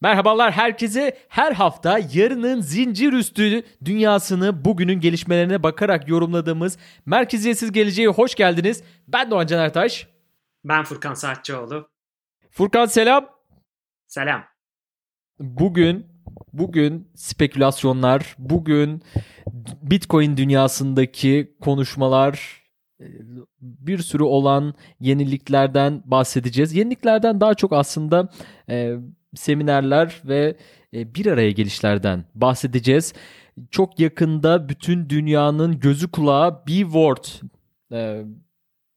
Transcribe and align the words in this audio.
Merhabalar 0.00 0.52
herkese. 0.52 1.18
Her 1.28 1.52
hafta 1.52 2.00
yarının 2.12 2.60
zincir 2.60 3.12
üstü 3.12 3.62
dünyasını 3.84 4.64
bugünün 4.64 5.00
gelişmelerine 5.00 5.62
bakarak 5.62 6.08
yorumladığımız 6.08 6.78
Merkeziyetsiz 7.06 7.72
Geleceğe 7.72 8.08
hoş 8.08 8.34
geldiniz. 8.34 8.82
Ben 9.08 9.30
Doğan 9.30 9.46
Can 9.46 9.60
Ertaş. 9.60 10.08
Ben 10.64 10.84
Furkan 10.84 11.14
Saatçıoğlu. 11.14 11.88
Furkan 12.50 12.86
selam. 12.86 13.28
Selam. 14.06 14.44
Bugün 15.38 16.06
bugün 16.52 17.08
spekülasyonlar, 17.14 18.36
bugün 18.38 19.02
Bitcoin 19.82 20.36
dünyasındaki 20.36 21.56
konuşmalar, 21.60 22.60
bir 23.60 23.98
sürü 23.98 24.22
olan 24.22 24.74
yeniliklerden 25.00 26.02
bahsedeceğiz. 26.04 26.74
Yeniliklerden 26.74 27.40
daha 27.40 27.54
çok 27.54 27.72
aslında 27.72 28.28
e, 28.68 28.96
seminerler 29.34 30.22
ve 30.24 30.56
e, 30.94 31.14
bir 31.14 31.26
araya 31.26 31.50
gelişlerden 31.50 32.24
bahsedeceğiz. 32.34 33.14
Çok 33.70 34.00
yakında 34.00 34.68
bütün 34.68 35.10
dünyanın 35.10 35.80
gözü 35.80 36.10
kulağı 36.10 36.66
B-Word 36.66 37.24
e, 37.92 38.24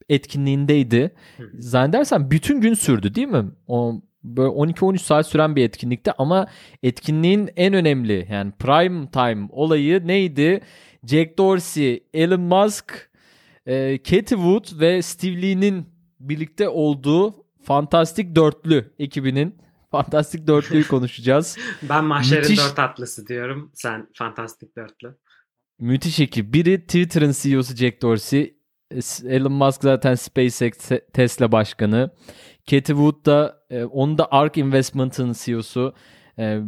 etkinliğindeydi. 0.09 1.15
Zannedersem 1.53 2.31
bütün 2.31 2.61
gün 2.61 2.73
sürdü 2.73 3.15
değil 3.15 3.27
mi? 3.27 3.45
O 3.67 4.01
böyle 4.23 4.49
12-13 4.49 4.97
saat 4.97 5.27
süren 5.27 5.55
bir 5.55 5.63
etkinlikti 5.63 6.11
ama 6.17 6.47
etkinliğin 6.83 7.49
en 7.55 7.73
önemli 7.73 8.27
yani 8.31 8.51
prime 8.59 9.11
time 9.11 9.47
olayı 9.51 10.07
neydi? 10.07 10.61
Jack 11.05 11.37
Dorsey, 11.37 12.03
Elon 12.13 12.41
Musk, 12.41 13.09
e, 13.65 13.97
Katie 13.97 14.37
Wood 14.37 14.79
ve 14.79 15.01
Steve 15.01 15.41
Lee'nin 15.41 15.85
birlikte 16.19 16.69
olduğu 16.69 17.43
Fantastik 17.63 18.35
Dörtlü 18.35 18.93
ekibinin 18.99 19.55
Fantastik 19.93 20.47
Dörtlü'yü 20.47 20.87
konuşacağız. 20.87 21.57
ben 21.89 22.05
Mahşer'in 22.05 22.41
Müthiş... 22.41 22.59
dört 22.59 22.79
atlısı 22.79 23.27
diyorum. 23.27 23.71
Sen 23.73 24.07
Fantastik 24.13 24.77
Dörtlü. 24.77 25.17
Müthiş 25.79 26.19
ekip. 26.19 26.53
Biri 26.53 26.81
Twitter'ın 26.81 27.33
CEO'su 27.41 27.75
Jack 27.75 28.01
Dorsey. 28.01 28.57
Elon 29.25 29.51
Musk 29.51 29.81
zaten 29.81 30.15
SpaceX 30.15 30.71
Tesla 31.13 31.51
başkanı. 31.51 32.11
Katie 32.69 32.95
Wood 32.95 33.25
da 33.25 33.63
e, 33.69 33.83
onun 33.83 34.17
da 34.17 34.31
ARK 34.31 34.57
Investment'ın 34.57 35.33
CEO'su. 35.33 35.93
E, 36.39 36.61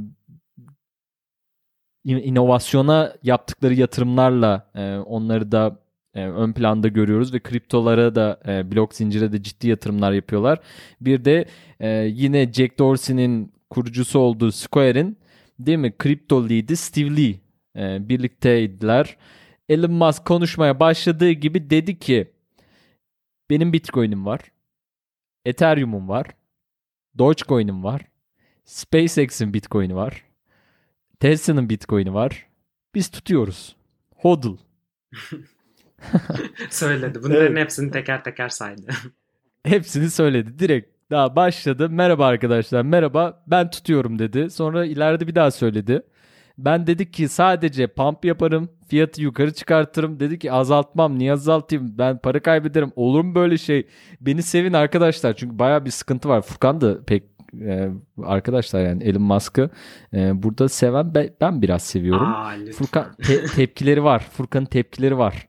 inovasyona 2.04 3.16
yaptıkları 3.24 3.74
yatırımlarla 3.74 4.72
e, 4.76 4.96
onları 4.98 5.52
da 5.52 5.85
e, 6.16 6.26
ön 6.26 6.54
planda 6.54 6.88
görüyoruz 6.88 7.34
ve 7.34 7.40
kriptolara 7.40 8.16
da 8.16 8.40
e, 8.48 8.72
blok 8.72 8.96
zincire 8.96 9.32
de 9.32 9.44
ciddi 9.44 9.68
yatırımlar 9.68 10.12
yapıyorlar. 10.12 10.60
Bir 11.02 11.26
de 11.26 11.46
e, 11.80 11.90
yine 11.90 12.54
Jack 12.54 12.80
Dorsey'nin 12.80 13.54
kurucusu 13.70 14.20
olduğu 14.20 14.52
Square'in 14.52 15.18
değil 15.60 15.78
mi 15.78 15.98
kripto 15.98 16.50
lead'i 16.50 16.76
Steve 16.76 17.18
Lee 17.18 17.40
e, 17.76 18.10
birlikteydiler. 18.10 19.18
Elon 19.70 19.92
Musk 19.92 20.26
konuşmaya 20.26 20.80
başladığı 20.80 21.32
gibi 21.32 21.70
dedi 21.70 22.00
ki 22.00 22.32
benim 23.50 23.74
Bitcoin'im 23.74 24.26
var. 24.26 24.42
Ethereum'um 25.46 26.10
var. 26.10 26.28
Dogecoin'im 27.18 27.84
var. 27.84 28.02
SpaceX'in 28.66 29.54
Bitcoin'i 29.54 29.96
var. 29.96 30.24
Tesla'nın 31.20 31.70
Bitcoin'i 31.70 32.14
var. 32.14 32.48
Biz 32.96 33.10
tutuyoruz. 33.10 33.76
Hodl. 34.16 34.58
söyledi. 36.70 37.24
Bunların 37.24 37.48
evet. 37.48 37.58
hepsini 37.58 37.92
teker 37.92 38.24
teker 38.24 38.50
saydı. 38.50 38.92
hepsini 39.66 40.10
söyledi. 40.10 40.60
Direkt 40.60 41.12
daha 41.12 41.36
başladı. 41.36 41.90
Merhaba 41.90 42.26
arkadaşlar. 42.26 42.82
Merhaba. 42.82 43.44
Ben 43.48 43.70
tutuyorum 43.70 44.20
dedi. 44.20 44.50
Sonra 44.50 44.86
ileride 44.86 45.28
bir 45.28 45.36
daha 45.36 45.52
söyledi. 45.52 46.02
Ben 46.58 46.88
dedik 46.88 47.14
ki 47.14 47.28
sadece 47.28 47.88
pump 47.88 48.26
yaparım. 48.26 48.70
Fiyatı 48.88 49.22
yukarı 49.22 49.54
çıkartırım. 49.54 50.20
Dedi 50.20 50.40
ki 50.40 50.52
azaltmam. 50.52 51.20
Niye 51.20 51.34
azaltayım? 51.34 51.98
Ben 51.98 52.18
para 52.18 52.40
kaybederim. 52.40 52.92
Olur 52.96 53.22
mu 53.22 53.36
böyle 53.36 53.58
şey? 53.58 53.88
Beni 54.22 54.44
sevin 54.44 54.74
arkadaşlar. 54.74 55.34
Çünkü 55.34 55.60
baya 55.60 55.86
bir 55.86 55.92
sıkıntı 55.92 56.30
var. 56.30 56.42
Furkan 56.42 56.82
da 56.82 57.04
pek 57.06 57.24
e, 57.62 57.90
arkadaşlar 58.24 58.86
yani 58.86 59.04
Elon 59.04 59.22
Musk'ı 59.22 59.70
e, 60.14 60.44
burada 60.44 60.70
seven 60.70 61.16
ben, 61.16 61.30
ben 61.42 61.62
biraz 61.62 61.84
seviyorum. 61.84 62.28
Aa, 62.28 62.54
Furkan 62.78 63.16
te- 63.24 63.46
tepkileri 63.46 64.04
var. 64.04 64.20
Furkan'ın 64.20 64.66
tepkileri 64.66 65.18
var 65.18 65.48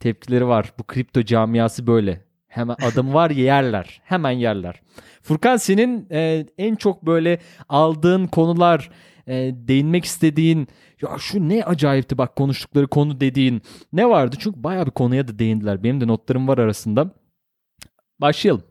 tepkileri 0.00 0.46
var. 0.46 0.72
Bu 0.78 0.84
kripto 0.84 1.22
camiası 1.22 1.86
böyle. 1.86 2.24
Hemen 2.48 2.76
adım 2.82 3.14
var 3.14 3.30
yerler. 3.30 4.00
Hemen 4.04 4.30
yerler. 4.30 4.80
Furkan 5.22 5.56
senin 5.56 6.06
e, 6.10 6.46
en 6.58 6.74
çok 6.74 7.06
böyle 7.06 7.40
aldığın 7.68 8.26
konular, 8.26 8.90
e, 9.26 9.34
değinmek 9.54 10.04
istediğin 10.04 10.68
ya 11.02 11.18
şu 11.18 11.48
ne 11.48 11.64
acayipti 11.64 12.18
bak 12.18 12.36
konuştukları 12.36 12.88
konu 12.88 13.20
dediğin 13.20 13.62
ne 13.92 14.08
vardı? 14.08 14.36
Çünkü 14.38 14.62
bayağı 14.62 14.86
bir 14.86 14.90
konuya 14.90 15.28
da 15.28 15.38
değindiler. 15.38 15.82
Benim 15.82 16.00
de 16.00 16.06
notlarım 16.06 16.48
var 16.48 16.58
arasında. 16.58 17.14
Başlayalım. 18.20 18.62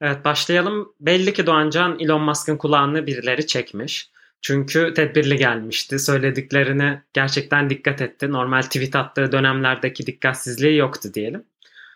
Evet 0.00 0.24
başlayalım. 0.24 0.92
Belli 1.00 1.32
ki 1.32 1.46
Doğancan 1.46 1.98
Elon 2.00 2.22
Musk'ın 2.22 2.56
kulağını 2.56 3.06
birileri 3.06 3.46
çekmiş. 3.46 4.10
Çünkü 4.42 4.94
tedbirli 4.94 5.36
gelmişti. 5.36 5.98
Söylediklerine 5.98 7.02
gerçekten 7.12 7.70
dikkat 7.70 8.02
etti. 8.02 8.32
Normal 8.32 8.62
tweet 8.62 8.96
attığı 8.96 9.32
dönemlerdeki 9.32 10.06
dikkatsizliği 10.06 10.76
yoktu 10.76 11.14
diyelim. 11.14 11.44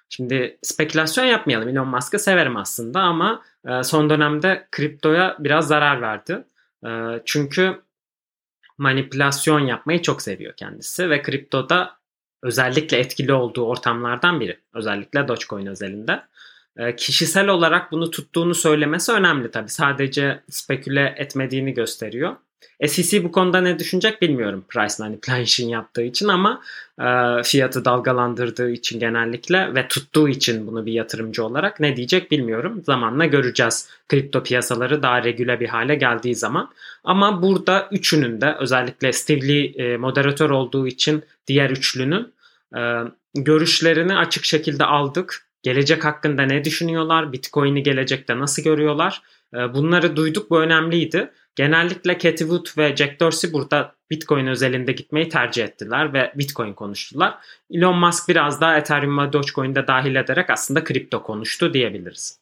Şimdi 0.08 0.58
spekülasyon 0.62 1.25
yapmayalım. 1.25 1.69
Elon 1.69 1.88
Musk'ı 1.88 2.19
severim 2.19 2.56
aslında 2.56 3.00
ama 3.00 3.42
e, 3.69 3.82
son 3.82 4.10
dönemde 4.10 4.69
kriptoya 4.72 5.36
biraz 5.38 5.69
zarar 5.69 6.02
verdi. 6.02 6.44
E, 6.86 6.91
çünkü 7.25 7.82
manipülasyon 8.78 9.60
yapmayı 9.60 10.02
çok 10.02 10.22
seviyor 10.22 10.52
kendisi 10.56 11.10
ve 11.10 11.22
kriptoda 11.22 11.97
özellikle 12.42 12.98
etkili 12.98 13.32
olduğu 13.32 13.66
ortamlardan 13.66 14.41
biri. 14.41 14.60
Özellikle 14.75 15.28
Dogecoin 15.28 15.66
özelinde. 15.66 16.22
Ee, 16.77 16.97
kişisel 16.97 17.49
olarak 17.49 17.93
bunu 17.93 18.10
tuttuğunu 18.10 18.55
söylemesi 18.55 19.12
önemli 19.12 19.50
tabii. 19.50 19.69
Sadece 19.69 20.41
speküle 20.49 21.15
etmediğini 21.19 21.75
gösteriyor. 21.75 22.37
SEC 22.87 23.25
bu 23.25 23.33
konuda 23.33 23.60
ne 23.60 23.78
düşünecek 23.78 24.22
bilmiyorum 24.22 24.65
price 24.69 24.94
manipulation 24.99 25.69
yaptığı 25.69 26.03
için 26.03 26.28
ama 26.28 26.62
e, 27.00 27.43
fiyatı 27.43 27.84
dalgalandırdığı 27.84 28.71
için 28.71 29.00
genellikle 29.00 29.75
ve 29.75 29.88
tuttuğu 29.88 30.28
için 30.28 30.66
bunu 30.66 30.87
bir 30.87 30.93
yatırımcı 30.93 31.44
olarak 31.44 31.81
ne 31.81 31.97
diyecek 31.97 32.31
bilmiyorum. 32.31 32.82
Zamanla 32.87 33.27
göreceğiz 33.27 33.88
kripto 34.09 34.43
piyasaları 34.43 35.03
daha 35.03 35.25
regüle 35.25 35.61
bir 35.61 35.69
hale 35.69 35.94
geldiği 35.94 36.34
zaman. 36.34 36.71
Ama 37.05 37.43
burada 37.43 37.88
üçünün 37.91 38.41
de 38.41 38.56
özellikle 38.59 39.12
Steve 39.12 39.49
Lee 39.49 39.65
e, 39.65 39.97
moderatör 39.97 40.50
olduğu 40.50 40.87
için 40.87 41.22
diğer 41.47 41.71
üçlünün 41.71 42.32
e, 42.77 42.81
görüşlerini 43.34 44.16
açık 44.16 44.44
şekilde 44.44 44.84
aldık 44.84 45.51
Gelecek 45.62 46.05
hakkında 46.05 46.43
ne 46.43 46.65
düşünüyorlar? 46.65 47.33
Bitcoin'i 47.33 47.83
gelecekte 47.83 48.39
nasıl 48.39 48.62
görüyorlar? 48.62 49.23
Ee, 49.55 49.75
bunları 49.75 50.17
duyduk 50.17 50.50
bu 50.50 50.61
önemliydi. 50.61 51.31
Genellikle 51.56 52.19
Cathy 52.19 52.44
Wood 52.44 52.67
ve 52.79 52.97
Jack 52.97 53.20
Dorsey 53.20 53.53
burada 53.53 53.94
Bitcoin 54.11 54.47
özelinde 54.47 54.93
gitmeyi 54.93 55.29
tercih 55.29 55.64
ettiler 55.64 56.12
ve 56.12 56.32
Bitcoin 56.35 56.73
konuştular. 56.73 57.35
Elon 57.70 57.99
Musk 57.99 58.29
biraz 58.29 58.61
daha 58.61 58.76
Ethereum 58.76 59.19
ve 59.19 59.32
Dogecoin'de 59.32 59.87
dahil 59.87 60.14
ederek 60.14 60.50
aslında 60.50 60.85
kripto 60.85 61.23
konuştu 61.23 61.75
diyebiliriz. 61.75 62.41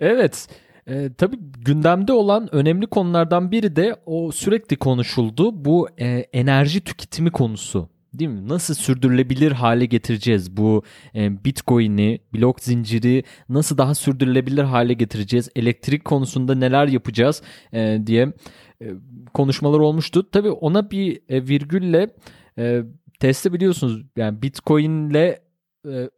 Evet. 0.00 0.48
E, 0.86 1.14
tabii 1.18 1.36
gündemde 1.58 2.12
olan 2.12 2.54
önemli 2.54 2.86
konulardan 2.86 3.50
biri 3.50 3.76
de 3.76 3.96
o 4.06 4.32
sürekli 4.32 4.76
konuşuldu. 4.76 5.64
Bu 5.64 5.88
e, 5.98 6.06
enerji 6.32 6.84
tüketimi 6.84 7.30
konusu. 7.30 7.88
Değil 8.14 8.30
mi? 8.30 8.48
Nasıl 8.48 8.74
sürdürülebilir 8.74 9.52
hale 9.52 9.86
getireceğiz 9.86 10.56
bu 10.56 10.82
e, 11.14 11.44
Bitcoin'i, 11.44 12.20
blok 12.34 12.60
zinciri 12.60 13.24
nasıl 13.48 13.78
daha 13.78 13.94
sürdürülebilir 13.94 14.62
hale 14.62 14.92
getireceğiz? 14.92 15.48
Elektrik 15.56 16.04
konusunda 16.04 16.54
neler 16.54 16.86
yapacağız 16.86 17.42
e, 17.72 17.98
diye 18.06 18.32
e, 18.82 18.86
konuşmalar 19.34 19.78
olmuştu. 19.78 20.30
Tabii 20.30 20.50
ona 20.50 20.90
bir 20.90 21.20
e, 21.28 21.46
virgülle 21.48 22.16
e, 22.58 22.82
Tesla 23.20 23.52
biliyorsunuz 23.52 24.02
yani 24.16 24.42
Bitcoin'le 24.42 25.14
e, 25.14 25.38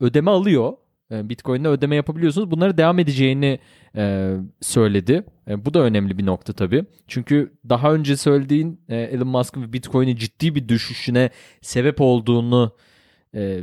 ödeme 0.00 0.30
alıyor 0.30 0.72
e, 1.10 1.28
Bitcoin'le 1.28 1.64
ödeme 1.64 1.96
yapabiliyorsunuz. 1.96 2.50
Bunları 2.50 2.78
devam 2.78 2.98
edeceğini 2.98 3.58
e, 3.96 4.34
söyledi. 4.60 5.24
E, 5.48 5.64
bu 5.64 5.74
da 5.74 5.80
önemli 5.80 6.18
bir 6.18 6.26
nokta 6.26 6.52
tabii. 6.52 6.84
Çünkü 7.08 7.52
daha 7.68 7.92
önce 7.92 8.16
söylediğin 8.16 8.80
e, 8.88 8.96
Elon 8.96 9.28
Musk'ın 9.28 9.72
Bitcoin'in 9.72 10.16
ciddi 10.16 10.54
bir 10.54 10.68
düşüşüne 10.68 11.30
sebep 11.60 12.00
olduğunu 12.00 12.76
e, 13.34 13.60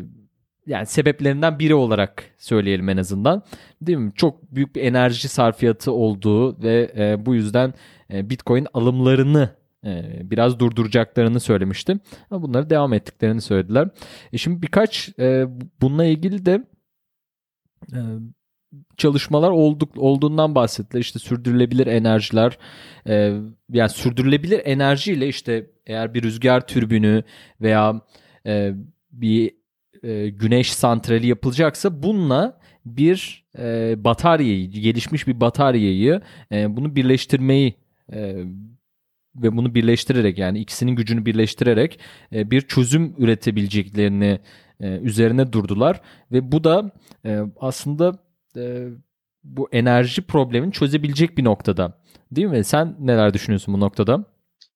yani 0.67 0.85
sebeplerinden 0.85 1.59
biri 1.59 1.75
olarak 1.75 2.23
söyleyelim 2.38 2.89
en 2.89 2.97
azından. 2.97 3.44
Değil 3.81 3.97
mi? 3.97 4.11
Çok 4.15 4.55
büyük 4.55 4.75
bir 4.75 4.81
enerji 4.81 5.27
sarfiyatı 5.27 5.91
olduğu 5.91 6.63
ve 6.63 6.91
e, 6.97 7.25
bu 7.25 7.35
yüzden 7.35 7.73
e, 8.13 8.29
Bitcoin 8.29 8.67
alımlarını 8.73 9.49
e, 9.85 10.21
biraz 10.23 10.59
durduracaklarını 10.59 11.39
söylemiştim. 11.39 11.99
Bunları 12.31 12.69
devam 12.69 12.94
ettiklerini 12.94 13.41
söylediler. 13.41 13.89
E 14.33 14.37
şimdi 14.37 14.61
birkaç 14.61 15.09
e, 15.19 15.45
bununla 15.81 16.05
ilgili 16.05 16.45
de 16.45 16.65
e, 17.94 18.00
çalışmalar 18.98 19.51
olduk 19.51 19.98
olduğundan 19.98 20.56
bahsettiler. 20.56 21.01
İşte 21.01 21.19
sürdürülebilir 21.19 21.88
enerjiler 21.88 22.57
e, 23.07 23.33
yani 23.69 23.89
sürdürülebilir 23.89 24.62
enerjiyle 24.66 25.28
işte 25.28 25.69
eğer 25.86 26.13
bir 26.13 26.24
rüzgar 26.24 26.68
türbünü 26.68 27.24
veya 27.62 28.01
e, 28.45 28.74
bir 29.12 29.51
e, 30.04 30.30
güneş 30.30 30.74
santrali 30.74 31.28
yapılacaksa 31.28 32.04
bununla 32.04 32.62
bir 32.86 33.42
bataryayı 33.98 34.72
gelişmiş 34.72 35.28
bir 35.28 35.42
bataryayı 35.42 36.22
bunu 36.51 36.95
birleştirmeyi 36.95 37.74
ve 39.36 39.57
bunu 39.57 39.75
birleştirerek 39.75 40.38
yani 40.38 40.60
ikisinin 40.60 40.95
gücünü 40.95 41.25
birleştirerek 41.25 42.00
bir 42.31 42.62
çözüm 42.62 43.13
üretebileceklerini 43.18 44.39
üzerine 44.80 45.54
durdular 45.54 46.01
ve 46.31 46.51
bu 46.51 46.63
da 46.63 46.92
e, 47.25 47.39
aslında 47.59 48.18
e, 48.57 48.88
bu 49.44 49.69
enerji 49.71 50.21
problemini 50.21 50.71
çözebilecek 50.71 51.38
bir 51.38 51.44
noktada. 51.44 52.01
Değil 52.31 52.47
mi? 52.47 52.63
Sen 52.63 52.95
neler 53.00 53.33
düşünüyorsun 53.33 53.73
bu 53.73 53.79
noktada? 53.79 54.25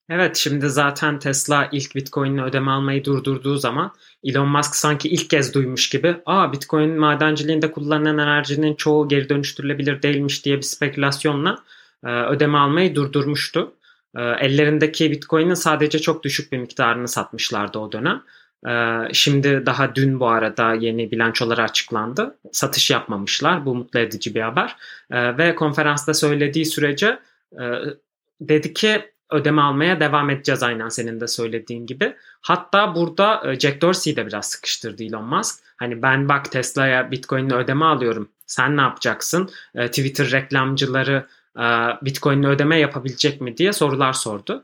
Evet 0.10 0.36
şimdi 0.36 0.70
zaten 0.70 1.20
Tesla 1.20 1.70
ilk 1.72 1.96
Bitcoin'le 1.96 2.38
ödeme 2.38 2.72
almayı 2.72 3.06
durdurduğu 3.06 3.58
zaman 3.58 3.92
Elon 4.24 4.48
Musk 4.48 4.76
sanki 4.76 5.10
ilk 5.10 5.30
kez 5.30 5.54
duymuş 5.54 5.90
gibi 5.90 6.18
aa 6.26 6.54
Bitcoin 6.54 7.00
madenciliğinde 7.00 7.72
kullanılan 7.72 8.18
enerjinin 8.18 8.76
çoğu 8.76 9.08
geri 9.08 9.30
dönüştürülebilir 9.30 10.02
değilmiş 10.02 10.46
diye 10.46 10.58
bir 10.58 10.62
spekülasyonla 10.62 11.64
e, 12.06 12.10
ödeme 12.10 12.58
almayı 12.58 12.96
durdurmuştu. 12.96 13.74
E, 14.16 14.22
ellerindeki 14.22 15.12
Bitcoin'in 15.12 15.54
sadece 15.54 16.00
çok 16.00 16.24
düşük 16.24 16.52
bir 16.52 16.58
miktarını 16.58 17.08
satmışlardı 17.08 17.80
o 17.80 17.92
dönem. 17.92 18.24
E, 18.68 19.04
şimdi 19.14 19.66
daha 19.66 19.96
dün 19.96 20.20
bu 20.20 20.28
arada 20.28 20.74
yeni 20.74 21.12
bilançoları 21.12 21.64
açıklandı. 21.64 22.38
Satış 22.52 22.92
yapmamışlar. 22.92 23.66
Bu 23.66 23.76
mutlu 23.76 24.00
edici 24.00 24.36
bir 24.36 24.42
haber. 24.42 24.76
E, 25.12 25.38
ve 25.38 25.56
konferansta 25.56 26.14
söylediği 26.14 26.66
sürece 26.66 27.20
e, 27.54 27.64
dedi 28.42 28.74
ki 28.74 29.12
ödeme 29.32 29.62
almaya 29.62 30.00
devam 30.00 30.30
edeceğiz 30.30 30.64
aynen 30.64 30.90
senin 30.90 31.22
de 31.22 31.28
söylediğin 31.28 31.86
gibi. 31.86 32.16
Hatta 32.42 32.96
burada 32.96 33.52
e, 33.52 33.60
Jack 33.60 33.82
Dorsey'i 33.82 34.16
de 34.16 34.28
biraz 34.28 34.50
sıkıştırdı 34.50 35.04
Elon 35.04 35.24
Musk. 35.24 35.60
Hani 35.78 36.02
ben 36.02 36.30
bak 36.30 36.52
Tesla'ya 36.52 37.12
Bitcoin'le 37.12 37.52
ödeme 37.52 37.86
alıyorum. 37.86 38.30
Sen 38.48 38.78
ne 38.78 38.82
yapacaksın? 38.82 39.50
E, 39.76 39.88
Twitter 39.88 40.32
reklamcıları 40.32 41.26
Bitcoin'le 42.02 42.44
ödeme 42.44 42.80
yapabilecek 42.80 43.42
mi 43.42 43.58
diye 43.58 43.74
sorular 43.74 44.14
sordu. 44.14 44.64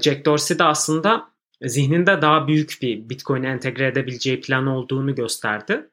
Jack 0.00 0.24
Dorsey 0.24 0.58
de 0.58 0.64
aslında 0.64 1.28
zihninde 1.62 2.22
daha 2.22 2.48
büyük 2.48 2.78
bir 2.82 3.08
Bitcoin'i 3.08 3.46
entegre 3.46 3.86
edebileceği 3.86 4.40
plan 4.40 4.66
olduğunu 4.66 5.14
gösterdi. 5.14 5.90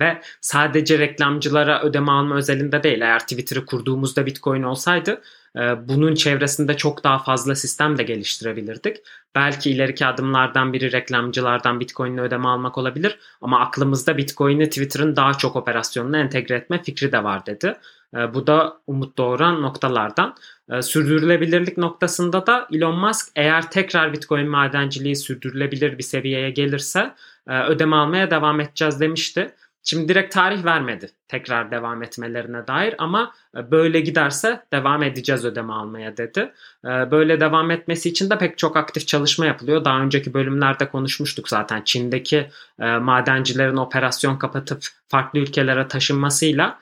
Ve 0.00 0.20
sadece 0.40 0.98
reklamcılara 0.98 1.82
ödeme 1.82 2.12
alma 2.12 2.36
özelinde 2.36 2.82
değil. 2.82 3.00
Eğer 3.00 3.20
Twitter'ı 3.20 3.66
kurduğumuzda 3.66 4.26
Bitcoin 4.26 4.62
olsaydı 4.62 5.22
ee, 5.56 5.88
bunun 5.88 6.14
çevresinde 6.14 6.76
çok 6.76 7.04
daha 7.04 7.18
fazla 7.18 7.54
sistem 7.54 7.98
de 7.98 8.02
geliştirebilirdik. 8.02 8.96
Belki 9.34 9.70
ileriki 9.70 10.06
adımlardan 10.06 10.72
biri 10.72 10.92
reklamcılardan 10.92 11.80
Bitcoin'le 11.80 12.18
ödeme 12.18 12.48
almak 12.48 12.78
olabilir 12.78 13.18
ama 13.40 13.60
aklımızda 13.60 14.16
Bitcoin'i 14.18 14.68
Twitter'ın 14.68 15.16
daha 15.16 15.34
çok 15.34 15.56
operasyonuna 15.56 16.18
entegre 16.18 16.54
etme 16.54 16.82
fikri 16.82 17.12
de 17.12 17.24
var 17.24 17.46
dedi. 17.46 17.76
Ee, 18.16 18.34
bu 18.34 18.46
da 18.46 18.80
umut 18.86 19.18
doğuran 19.18 19.62
noktalardan. 19.62 20.34
Ee, 20.70 20.82
sürdürülebilirlik 20.82 21.78
noktasında 21.78 22.46
da 22.46 22.68
Elon 22.72 22.98
Musk 22.98 23.28
eğer 23.36 23.70
tekrar 23.70 24.12
Bitcoin 24.12 24.48
madenciliği 24.48 25.16
sürdürülebilir 25.16 25.98
bir 25.98 26.02
seviyeye 26.02 26.50
gelirse 26.50 27.14
e, 27.48 27.62
ödeme 27.62 27.96
almaya 27.96 28.30
devam 28.30 28.60
edeceğiz 28.60 29.00
demişti. 29.00 29.54
Şimdi 29.84 30.08
direkt 30.08 30.34
tarih 30.34 30.64
vermedi 30.64 31.10
tekrar 31.28 31.70
devam 31.70 32.02
etmelerine 32.02 32.66
dair 32.66 32.94
ama 32.98 33.32
e, 33.56 33.70
böyle 33.70 34.00
giderse 34.00 34.62
devam 34.72 35.02
edeceğiz 35.02 35.44
ödeme 35.44 35.72
almaya 35.72 36.16
dedi. 36.16 36.52
E, 36.84 36.88
böyle 37.10 37.40
devam 37.40 37.70
etmesi 37.70 38.08
için 38.08 38.30
de 38.30 38.38
pek 38.38 38.58
çok 38.58 38.76
aktif 38.76 39.06
çalışma 39.06 39.46
yapılıyor. 39.46 39.84
Daha 39.84 40.00
önceki 40.00 40.34
bölümlerde 40.34 40.88
konuşmuştuk 40.88 41.48
zaten. 41.48 41.82
Çin'deki 41.84 42.50
madencilerin 42.78 43.76
operasyon 43.76 44.36
kapatıp 44.36 44.82
farklı 45.08 45.38
ülkelere 45.38 45.88
taşınmasıyla 45.88 46.78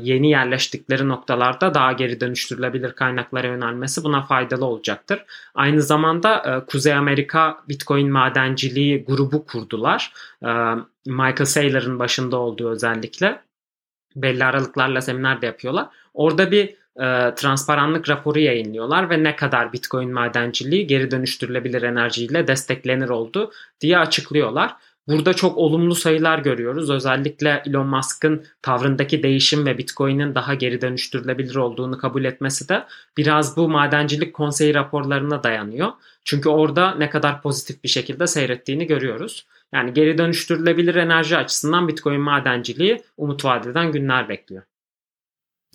yeni 0.00 0.30
yerleştikleri 0.30 1.08
noktalarda 1.08 1.74
daha 1.74 1.92
geri 1.92 2.20
dönüştürülebilir 2.20 2.92
kaynaklara 2.92 3.46
yönelmesi 3.46 4.04
buna 4.04 4.22
faydalı 4.22 4.64
olacaktır. 4.64 5.24
Aynı 5.54 5.82
zamanda 5.82 6.64
Kuzey 6.66 6.94
Amerika 6.94 7.58
Bitcoin 7.68 8.10
madenciliği 8.10 9.04
grubu 9.04 9.46
kurdular. 9.46 10.12
Michael 11.06 11.44
Saylor'ın 11.44 11.98
başında 11.98 12.36
olduğu 12.36 12.70
özellikle 12.70 13.40
belli 14.16 14.44
aralıklarla 14.44 15.00
seminer 15.00 15.42
de 15.42 15.46
yapıyorlar. 15.46 15.86
Orada 16.14 16.50
bir 16.50 16.74
e, 17.00 17.34
transparanlık 17.34 18.08
raporu 18.08 18.38
yayınlıyorlar 18.38 19.10
ve 19.10 19.22
ne 19.22 19.36
kadar 19.36 19.72
Bitcoin 19.72 20.12
madenciliği 20.12 20.86
geri 20.86 21.10
dönüştürülebilir 21.10 21.82
enerjiyle 21.82 22.46
desteklenir 22.46 23.08
oldu 23.08 23.50
diye 23.80 23.98
açıklıyorlar. 23.98 24.76
Burada 25.08 25.34
çok 25.34 25.58
olumlu 25.58 25.94
sayılar 25.94 26.38
görüyoruz. 26.38 26.90
Özellikle 26.90 27.62
Elon 27.66 27.86
Musk'ın 27.86 28.44
tavrındaki 28.62 29.22
değişim 29.22 29.66
ve 29.66 29.78
Bitcoin'in 29.78 30.34
daha 30.34 30.54
geri 30.54 30.80
dönüştürülebilir 30.80 31.56
olduğunu 31.56 31.98
kabul 31.98 32.24
etmesi 32.24 32.68
de 32.68 32.84
biraz 33.16 33.56
bu 33.56 33.68
madencilik 33.68 34.34
konseyi 34.34 34.74
raporlarına 34.74 35.42
dayanıyor. 35.42 35.92
Çünkü 36.24 36.48
orada 36.48 36.94
ne 36.94 37.10
kadar 37.10 37.42
pozitif 37.42 37.84
bir 37.84 37.88
şekilde 37.88 38.26
seyrettiğini 38.26 38.86
görüyoruz. 38.86 39.46
Yani 39.72 39.92
geri 39.92 40.18
dönüştürülebilir 40.18 40.94
enerji 40.94 41.36
açısından 41.36 41.88
Bitcoin 41.88 42.20
madenciliği 42.20 43.02
umut 43.16 43.44
vadeden 43.44 43.92
günler 43.92 44.28
bekliyor. 44.28 44.62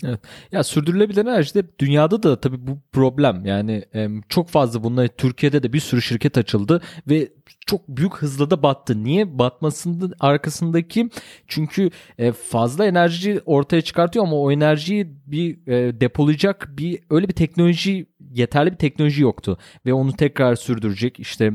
Evet. 0.05 0.19
Ya 0.51 0.63
sürdürülebilir 0.63 1.21
enerji 1.21 1.55
de 1.55 1.63
dünyada 1.79 2.23
da 2.23 2.39
tabii 2.39 2.67
bu 2.67 2.79
problem. 2.91 3.45
Yani 3.45 3.83
çok 4.29 4.49
fazla 4.49 4.83
bunlar 4.83 5.07
Türkiye'de 5.07 5.63
de 5.63 5.73
bir 5.73 5.79
sürü 5.79 6.01
şirket 6.01 6.37
açıldı 6.37 6.81
ve 7.07 7.29
çok 7.65 7.87
büyük 7.87 8.15
hızla 8.15 8.49
da 8.49 8.63
battı. 8.63 9.03
Niye 9.03 9.39
batmasının 9.39 10.13
arkasındaki 10.19 11.09
çünkü 11.47 11.89
e, 12.17 12.31
fazla 12.31 12.85
enerji 12.85 13.41
ortaya 13.45 13.81
çıkartıyor 13.81 14.25
ama 14.25 14.35
o 14.35 14.51
enerjiyi 14.51 15.07
bir 15.25 15.67
e, 15.67 16.01
depolayacak 16.01 16.69
bir 16.77 16.99
öyle 17.09 17.27
bir 17.27 17.33
teknoloji 17.33 18.05
yeterli 18.31 18.71
bir 18.71 18.77
teknoloji 18.77 19.21
yoktu 19.21 19.57
ve 19.85 19.93
onu 19.93 20.13
tekrar 20.13 20.55
sürdürecek. 20.55 21.19
İşte 21.19 21.51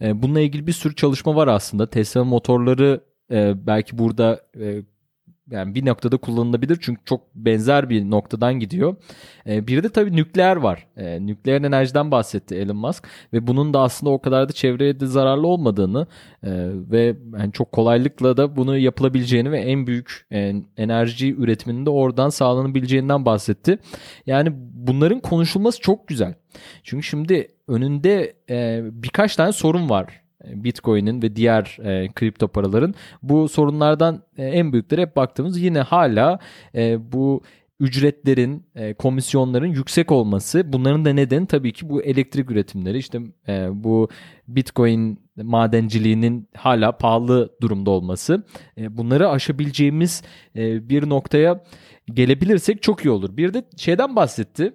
e, 0.00 0.22
bununla 0.22 0.40
ilgili 0.40 0.66
bir 0.66 0.72
sürü 0.72 0.94
çalışma 0.94 1.36
var 1.36 1.48
aslında. 1.48 1.90
Tesla 1.90 2.24
motorları 2.24 3.08
belki 3.66 3.98
burada 3.98 4.40
yani 5.50 5.74
bir 5.74 5.86
noktada 5.86 6.16
kullanılabilir 6.16 6.78
çünkü 6.80 7.00
çok 7.04 7.20
benzer 7.34 7.90
bir 7.90 8.10
noktadan 8.10 8.54
gidiyor. 8.54 8.96
E, 9.46 9.66
bir 9.66 9.82
de 9.82 9.88
tabii 9.88 10.16
nükleer 10.16 10.56
var. 10.56 10.86
E, 10.96 11.26
nükleer 11.26 11.62
enerjiden 11.62 12.10
bahsetti 12.10 12.54
Elon 12.54 12.76
Musk 12.76 13.08
ve 13.32 13.46
bunun 13.46 13.74
da 13.74 13.80
aslında 13.80 14.12
o 14.12 14.20
kadar 14.20 14.48
da 14.48 14.52
çevreye 14.52 15.00
de 15.00 15.06
zararlı 15.06 15.46
olmadığını 15.46 16.06
e, 16.42 16.50
ve 16.90 17.16
yani 17.38 17.52
çok 17.52 17.72
kolaylıkla 17.72 18.36
da 18.36 18.56
bunu 18.56 18.78
yapılabileceğini 18.78 19.50
ve 19.50 19.58
en 19.58 19.86
büyük 19.86 20.26
e, 20.32 20.54
enerji 20.76 21.34
üretiminin 21.34 21.86
de 21.86 21.90
oradan 21.90 22.28
sağlanabileceğinden 22.28 23.24
bahsetti. 23.24 23.78
Yani 24.26 24.52
bunların 24.72 25.20
konuşulması 25.20 25.80
çok 25.80 26.08
güzel. 26.08 26.34
Çünkü 26.82 27.02
şimdi 27.02 27.48
önünde 27.68 28.34
e, 28.50 28.80
birkaç 28.92 29.36
tane 29.36 29.52
sorun 29.52 29.90
var 29.90 30.27
Bitcoin'in 30.44 31.22
ve 31.22 31.36
diğer 31.36 31.78
e, 31.84 32.08
kripto 32.08 32.48
paraların 32.48 32.94
bu 33.22 33.48
sorunlardan 33.48 34.22
e, 34.38 34.44
en 34.44 34.72
büyükleri 34.72 35.00
hep 35.00 35.16
baktığımız 35.16 35.60
yine 35.60 35.80
hala 35.80 36.38
e, 36.74 37.12
bu 37.12 37.42
ücretlerin, 37.80 38.66
e, 38.74 38.94
komisyonların 38.94 39.66
yüksek 39.66 40.12
olması. 40.12 40.72
Bunların 40.72 41.04
da 41.04 41.12
nedeni 41.12 41.46
tabii 41.46 41.72
ki 41.72 41.88
bu 41.88 42.02
elektrik 42.02 42.50
üretimleri. 42.50 42.98
İşte 42.98 43.20
e, 43.48 43.68
bu 43.72 44.08
Bitcoin 44.48 45.20
madenciliğinin 45.36 46.48
hala 46.56 46.92
pahalı 46.92 47.56
durumda 47.60 47.90
olması. 47.90 48.42
E, 48.78 48.96
bunları 48.96 49.28
aşabileceğimiz 49.28 50.22
e, 50.56 50.88
bir 50.88 51.08
noktaya 51.08 51.64
gelebilirsek 52.14 52.82
çok 52.82 53.04
iyi 53.04 53.10
olur. 53.10 53.36
Bir 53.36 53.54
de 53.54 53.64
şeyden 53.76 54.16
bahsetti. 54.16 54.74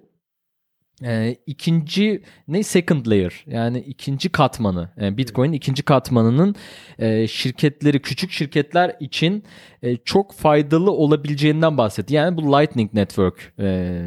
E, 1.02 1.36
ikinci 1.46 2.22
ne 2.48 2.62
second 2.62 3.06
layer 3.06 3.44
yani 3.46 3.78
ikinci 3.78 4.28
katmanı 4.28 4.90
yani 4.96 5.18
Bitcoin 5.18 5.52
ikinci 5.52 5.82
katmanının 5.82 6.54
e, 6.98 7.26
şirketleri 7.26 8.02
küçük 8.02 8.30
şirketler 8.30 8.96
için 9.00 9.44
e, 9.82 9.96
çok 9.96 10.34
faydalı 10.34 10.90
olabileceğinden 10.90 11.78
bahsetti. 11.78 12.14
Yani 12.14 12.36
bu 12.36 12.52
Lightning 12.52 12.94
Network 12.94 13.52
e, 13.58 14.00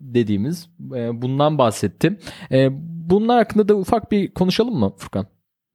dediğimiz 0.00 0.68
e, 0.94 1.22
bundan 1.22 1.58
bahsettim. 1.58 2.18
E, 2.52 2.68
bunlar 3.10 3.38
hakkında 3.38 3.68
da 3.68 3.74
ufak 3.74 4.12
bir 4.12 4.34
konuşalım 4.34 4.78
mı 4.78 4.94
Furkan? 4.98 5.26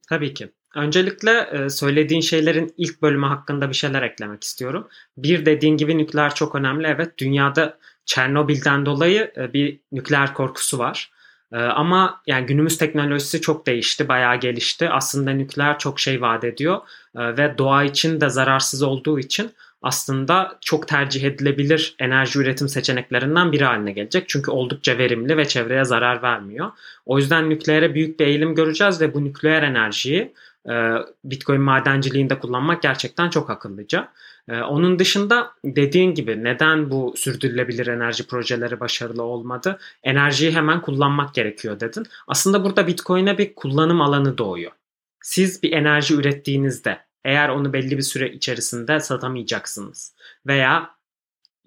Tabii 0.09 0.33
ki. 0.33 0.49
Öncelikle 0.75 1.31
e, 1.51 1.69
söylediğin 1.69 2.21
şeylerin 2.21 2.73
ilk 2.77 3.01
bölümü 3.01 3.25
hakkında 3.25 3.69
bir 3.69 3.75
şeyler 3.75 4.01
eklemek 4.01 4.43
istiyorum. 4.43 4.87
Bir 5.17 5.45
dediğin 5.45 5.77
gibi 5.77 5.97
nükleer 5.97 6.35
çok 6.35 6.55
önemli. 6.55 6.87
Evet 6.87 7.17
dünyada 7.17 7.77
Çernobil'den 8.05 8.85
dolayı 8.85 9.31
e, 9.37 9.53
bir 9.53 9.79
nükleer 9.91 10.33
korkusu 10.33 10.79
var. 10.79 11.11
E, 11.51 11.57
ama 11.57 12.21
yani 12.27 12.45
günümüz 12.45 12.77
teknolojisi 12.77 13.41
çok 13.41 13.67
değişti, 13.67 14.07
bayağı 14.07 14.35
gelişti. 14.35 14.89
Aslında 14.89 15.31
nükleer 15.31 15.79
çok 15.79 15.99
şey 15.99 16.21
vaat 16.21 16.43
ediyor 16.43 16.81
ve 17.15 17.57
doğa 17.57 17.83
için 17.83 18.21
de 18.21 18.29
zararsız 18.29 18.83
olduğu 18.83 19.19
için 19.19 19.51
aslında 19.83 20.57
çok 20.61 20.87
tercih 20.87 21.23
edilebilir 21.23 21.95
enerji 21.99 22.39
üretim 22.39 22.69
seçeneklerinden 22.69 23.51
biri 23.51 23.63
haline 23.63 23.91
gelecek. 23.91 24.29
Çünkü 24.29 24.51
oldukça 24.51 24.97
verimli 24.97 25.37
ve 25.37 25.47
çevreye 25.47 25.83
zarar 25.83 26.21
vermiyor. 26.21 26.71
O 27.05 27.17
yüzden 27.17 27.49
nükleere 27.49 27.93
büyük 27.93 28.19
bir 28.19 28.25
eğilim 28.25 28.55
göreceğiz 28.55 29.01
ve 29.01 29.13
bu 29.13 29.23
nükleer 29.23 29.63
enerjiyi 29.63 30.33
e, 30.69 30.73
Bitcoin 31.23 31.61
madenciliğinde 31.61 32.39
kullanmak 32.39 32.81
gerçekten 32.81 33.29
çok 33.29 33.49
akıllıca. 33.49 34.09
E, 34.47 34.61
onun 34.61 34.99
dışında 34.99 35.51
dediğin 35.65 36.13
gibi 36.13 36.43
neden 36.43 36.91
bu 36.91 37.13
sürdürülebilir 37.17 37.87
enerji 37.87 38.27
projeleri 38.27 38.79
başarılı 38.79 39.23
olmadı? 39.23 39.79
Enerjiyi 40.03 40.51
hemen 40.51 40.81
kullanmak 40.81 41.33
gerekiyor 41.33 41.79
dedin. 41.79 42.05
Aslında 42.27 42.63
burada 42.63 42.87
Bitcoin'e 42.87 43.37
bir 43.37 43.55
kullanım 43.55 44.01
alanı 44.01 44.37
doğuyor. 44.37 44.71
Siz 45.21 45.63
bir 45.63 45.71
enerji 45.71 46.15
ürettiğinizde 46.15 46.99
eğer 47.25 47.49
onu 47.49 47.73
belli 47.73 47.97
bir 47.97 48.03
süre 48.03 48.31
içerisinde 48.31 48.99
satamayacaksınız 48.99 50.15
veya 50.47 50.89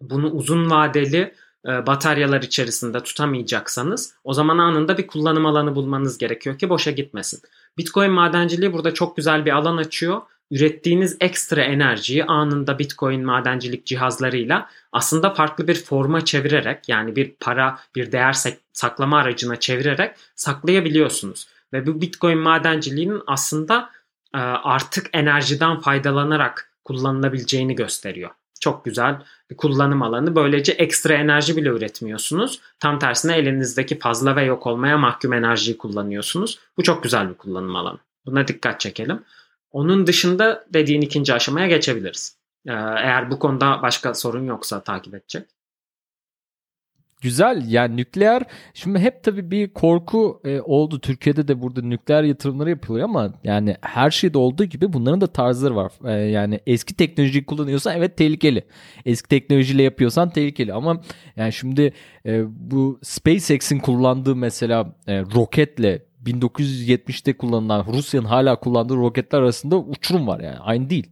bunu 0.00 0.30
uzun 0.30 0.70
vadeli 0.70 1.34
e, 1.66 1.86
bataryalar 1.86 2.42
içerisinde 2.42 3.02
tutamayacaksanız 3.02 4.14
o 4.24 4.32
zaman 4.32 4.58
anında 4.58 4.98
bir 4.98 5.06
kullanım 5.06 5.46
alanı 5.46 5.74
bulmanız 5.74 6.18
gerekiyor 6.18 6.58
ki 6.58 6.68
boşa 6.68 6.90
gitmesin. 6.90 7.40
Bitcoin 7.78 8.10
madenciliği 8.10 8.72
burada 8.72 8.94
çok 8.94 9.16
güzel 9.16 9.44
bir 9.44 9.52
alan 9.52 9.76
açıyor. 9.76 10.22
Ürettiğiniz 10.50 11.16
ekstra 11.20 11.62
enerjiyi 11.62 12.24
anında 12.24 12.78
Bitcoin 12.78 13.24
madencilik 13.24 13.86
cihazlarıyla 13.86 14.68
aslında 14.92 15.34
farklı 15.34 15.68
bir 15.68 15.84
forma 15.84 16.24
çevirerek 16.24 16.88
yani 16.88 17.16
bir 17.16 17.34
para, 17.40 17.78
bir 17.94 18.12
değer 18.12 18.36
saklama 18.72 19.18
aracına 19.18 19.56
çevirerek 19.56 20.16
saklayabiliyorsunuz. 20.34 21.48
Ve 21.72 21.86
bu 21.86 22.00
Bitcoin 22.00 22.38
madenciliğinin 22.38 23.22
aslında 23.26 23.90
e, 24.34 24.38
artık 24.38 25.06
enerjiden 25.12 25.80
faydalanarak 25.80 26.72
kullanılabileceğini 26.84 27.74
gösteriyor. 27.74 28.30
Çok 28.60 28.84
güzel 28.84 29.22
bir 29.50 29.56
kullanım 29.56 30.02
alanı. 30.02 30.36
Böylece 30.36 30.72
ekstra 30.72 31.14
enerji 31.14 31.56
bile 31.56 31.68
üretmiyorsunuz. 31.68 32.60
Tam 32.80 32.98
tersine 32.98 33.36
elinizdeki 33.36 33.98
fazla 33.98 34.36
ve 34.36 34.44
yok 34.44 34.66
olmaya 34.66 34.98
mahkum 34.98 35.32
enerjiyi 35.32 35.78
kullanıyorsunuz. 35.78 36.58
Bu 36.76 36.82
çok 36.82 37.02
güzel 37.02 37.28
bir 37.28 37.34
kullanım 37.34 37.76
alanı. 37.76 37.98
Buna 38.26 38.48
dikkat 38.48 38.80
çekelim. 38.80 39.22
Onun 39.76 40.06
dışında 40.06 40.64
dediğin 40.74 41.00
ikinci 41.00 41.34
aşamaya 41.34 41.66
geçebiliriz. 41.66 42.36
Ee, 42.66 42.72
eğer 42.72 43.30
bu 43.30 43.38
konuda 43.38 43.82
başka 43.82 44.14
sorun 44.14 44.46
yoksa 44.46 44.82
takip 44.82 45.14
edecek. 45.14 45.48
Güzel 47.20 47.64
yani 47.68 47.96
nükleer 47.96 48.42
şimdi 48.74 48.98
hep 48.98 49.24
tabii 49.24 49.50
bir 49.50 49.72
korku 49.72 50.40
e, 50.44 50.60
oldu. 50.60 51.00
Türkiye'de 51.00 51.48
de 51.48 51.62
burada 51.62 51.82
nükleer 51.82 52.22
yatırımları 52.22 52.70
yapılıyor 52.70 53.04
ama 53.04 53.32
yani 53.44 53.76
her 53.80 54.10
şeyde 54.10 54.38
olduğu 54.38 54.64
gibi 54.64 54.92
bunların 54.92 55.20
da 55.20 55.26
tarzları 55.26 55.76
var. 55.76 55.92
E, 56.04 56.12
yani 56.12 56.60
eski 56.66 56.96
teknolojiyi 56.96 57.46
kullanıyorsan 57.46 57.96
evet 57.96 58.16
tehlikeli. 58.16 58.64
Eski 59.06 59.28
teknolojiyle 59.28 59.82
yapıyorsan 59.82 60.30
tehlikeli 60.30 60.72
ama 60.72 61.02
yani 61.36 61.52
şimdi 61.52 61.92
e, 62.26 62.44
bu 62.48 62.98
SpaceX'in 63.02 63.78
kullandığı 63.78 64.36
mesela 64.36 64.96
e, 65.06 65.20
roketle 65.20 66.06
1970'te 66.26 67.36
kullanılan 67.36 67.86
Rusya'nın 67.92 68.26
hala 68.26 68.60
kullandığı 68.60 68.96
roketler 68.96 69.38
arasında 69.38 69.78
uçurum 69.78 70.26
var 70.26 70.40
yani 70.40 70.58
aynı 70.58 70.90
değil. 70.90 71.10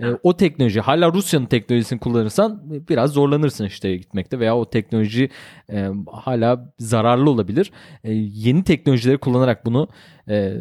E, 0.00 0.06
o 0.22 0.36
teknoloji 0.36 0.80
hala 0.80 1.12
Rusya'nın 1.12 1.46
teknolojisini 1.46 2.00
kullanırsan 2.00 2.62
biraz 2.88 3.12
zorlanırsın 3.12 3.64
işte 3.64 3.96
gitmekte 3.96 4.38
veya 4.38 4.56
o 4.56 4.70
teknoloji 4.70 5.30
e, 5.72 5.88
hala 6.12 6.72
zararlı 6.78 7.30
olabilir. 7.30 7.72
E, 8.04 8.12
yeni 8.12 8.64
teknolojileri 8.64 9.18
kullanarak 9.18 9.66
bunu 9.66 9.88
e, 10.28 10.54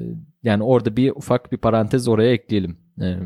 yani 0.44 0.64
orada 0.64 0.98
bir 0.98 1.12
ufak 1.12 1.52
bir 1.52 1.58
parantez 1.58 2.08
oraya 2.08 2.32
ekleyelim. 2.32 2.78
E, 3.02 3.18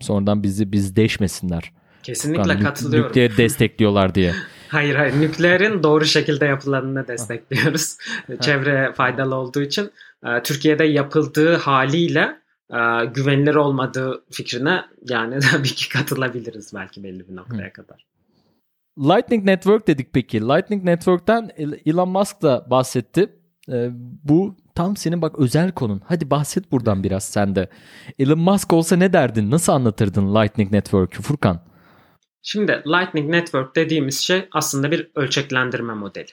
sonradan 0.00 0.42
bizi 0.42 0.72
biz 0.72 0.96
deşmesinler. 0.96 1.72
Kesinlikle 2.02 2.52
yani, 2.52 2.62
katılıyorum. 2.62 3.08
Nükleer 3.08 3.36
destekliyorlar 3.36 4.14
diye. 4.14 4.34
hayır 4.68 4.94
hayır 4.94 5.20
nükleerin 5.20 5.82
doğru 5.82 6.04
şekilde 6.04 6.46
yapılanını 6.46 7.08
destekliyoruz. 7.08 7.96
Çevre 8.40 8.92
faydalı 8.92 9.34
olduğu 9.34 9.62
için. 9.62 9.90
E, 10.26 10.42
Türkiye'de 10.42 10.84
yapıldığı 10.84 11.56
haliyle 11.56 12.38
e, 12.70 13.04
güvenilir 13.14 13.54
olmadığı 13.54 14.24
fikrine 14.30 14.84
yani 15.08 15.38
tabii 15.52 15.68
ki 15.68 15.88
katılabiliriz 15.88 16.74
belki 16.74 17.04
belli 17.04 17.28
bir 17.28 17.36
noktaya 17.36 17.72
kadar. 17.72 18.06
Lightning 18.98 19.44
Network 19.44 19.86
dedik 19.86 20.12
peki. 20.12 20.40
Lightning 20.40 20.84
Network'ten 20.84 21.50
Elon 21.86 22.08
Musk 22.08 22.42
da 22.42 22.66
bahsetti. 22.70 23.38
Ee, 23.72 23.90
bu 24.24 24.56
tam 24.74 24.96
senin 24.96 25.22
bak 25.22 25.38
özel 25.38 25.72
konun. 25.72 26.00
Hadi 26.04 26.30
bahset 26.30 26.72
buradan 26.72 27.04
biraz 27.04 27.24
sen 27.24 27.54
de. 27.54 27.68
Elon 28.18 28.38
Musk 28.38 28.72
olsa 28.72 28.96
ne 28.96 29.12
derdin? 29.12 29.50
Nasıl 29.50 29.72
anlatırdın 29.72 30.34
Lightning 30.34 30.72
Network'ü 30.72 31.22
Furkan? 31.22 31.60
Şimdi 32.50 32.82
Lightning 32.86 33.30
Network 33.30 33.76
dediğimiz 33.76 34.20
şey 34.20 34.48
aslında 34.52 34.90
bir 34.90 35.10
ölçeklendirme 35.14 35.94
modeli. 35.94 36.30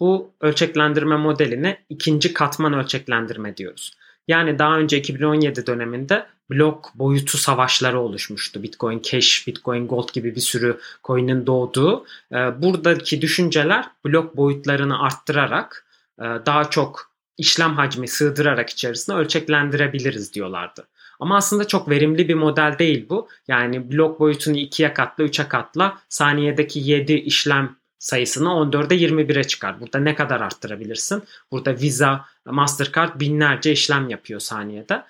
Bu 0.00 0.30
ölçeklendirme 0.40 1.16
modeline 1.16 1.84
ikinci 1.88 2.34
katman 2.34 2.72
ölçeklendirme 2.72 3.56
diyoruz. 3.56 3.92
Yani 4.28 4.58
daha 4.58 4.78
önce 4.78 4.98
2017 4.98 5.66
döneminde 5.66 6.26
blok 6.50 6.90
boyutu 6.94 7.38
savaşları 7.38 8.00
oluşmuştu. 8.00 8.62
Bitcoin 8.62 9.02
Cash, 9.02 9.44
Bitcoin 9.46 9.88
Gold 9.88 10.12
gibi 10.12 10.34
bir 10.34 10.40
sürü 10.40 10.78
coin'in 11.04 11.46
doğduğu. 11.46 12.06
Ee, 12.32 12.62
buradaki 12.62 13.22
düşünceler 13.22 13.84
blok 14.04 14.36
boyutlarını 14.36 15.02
arttırarak 15.02 15.86
e, 16.18 16.22
daha 16.22 16.70
çok 16.70 17.12
işlem 17.36 17.74
hacmi 17.74 18.08
sığdırarak 18.08 18.70
içerisine 18.70 19.16
ölçeklendirebiliriz 19.16 20.34
diyorlardı. 20.34 20.86
Ama 21.20 21.36
aslında 21.36 21.66
çok 21.66 21.90
verimli 21.90 22.28
bir 22.28 22.34
model 22.34 22.76
değil 22.78 23.06
bu. 23.08 23.28
Yani 23.48 23.92
blok 23.92 24.20
boyutunu 24.20 24.56
ikiye 24.56 24.94
katla, 24.94 25.24
üçe 25.24 25.48
katla 25.48 25.98
saniyedeki 26.08 26.80
7 26.80 27.12
işlem 27.12 27.76
sayısını 27.98 28.48
14'e 28.48 28.96
21'e 28.96 29.44
çıkar. 29.44 29.80
Burada 29.80 29.98
ne 29.98 30.14
kadar 30.14 30.40
arttırabilirsin? 30.40 31.22
Burada 31.50 31.74
Visa, 31.74 32.24
Mastercard 32.46 33.20
binlerce 33.20 33.72
işlem 33.72 34.08
yapıyor 34.08 34.40
saniyede. 34.40 35.02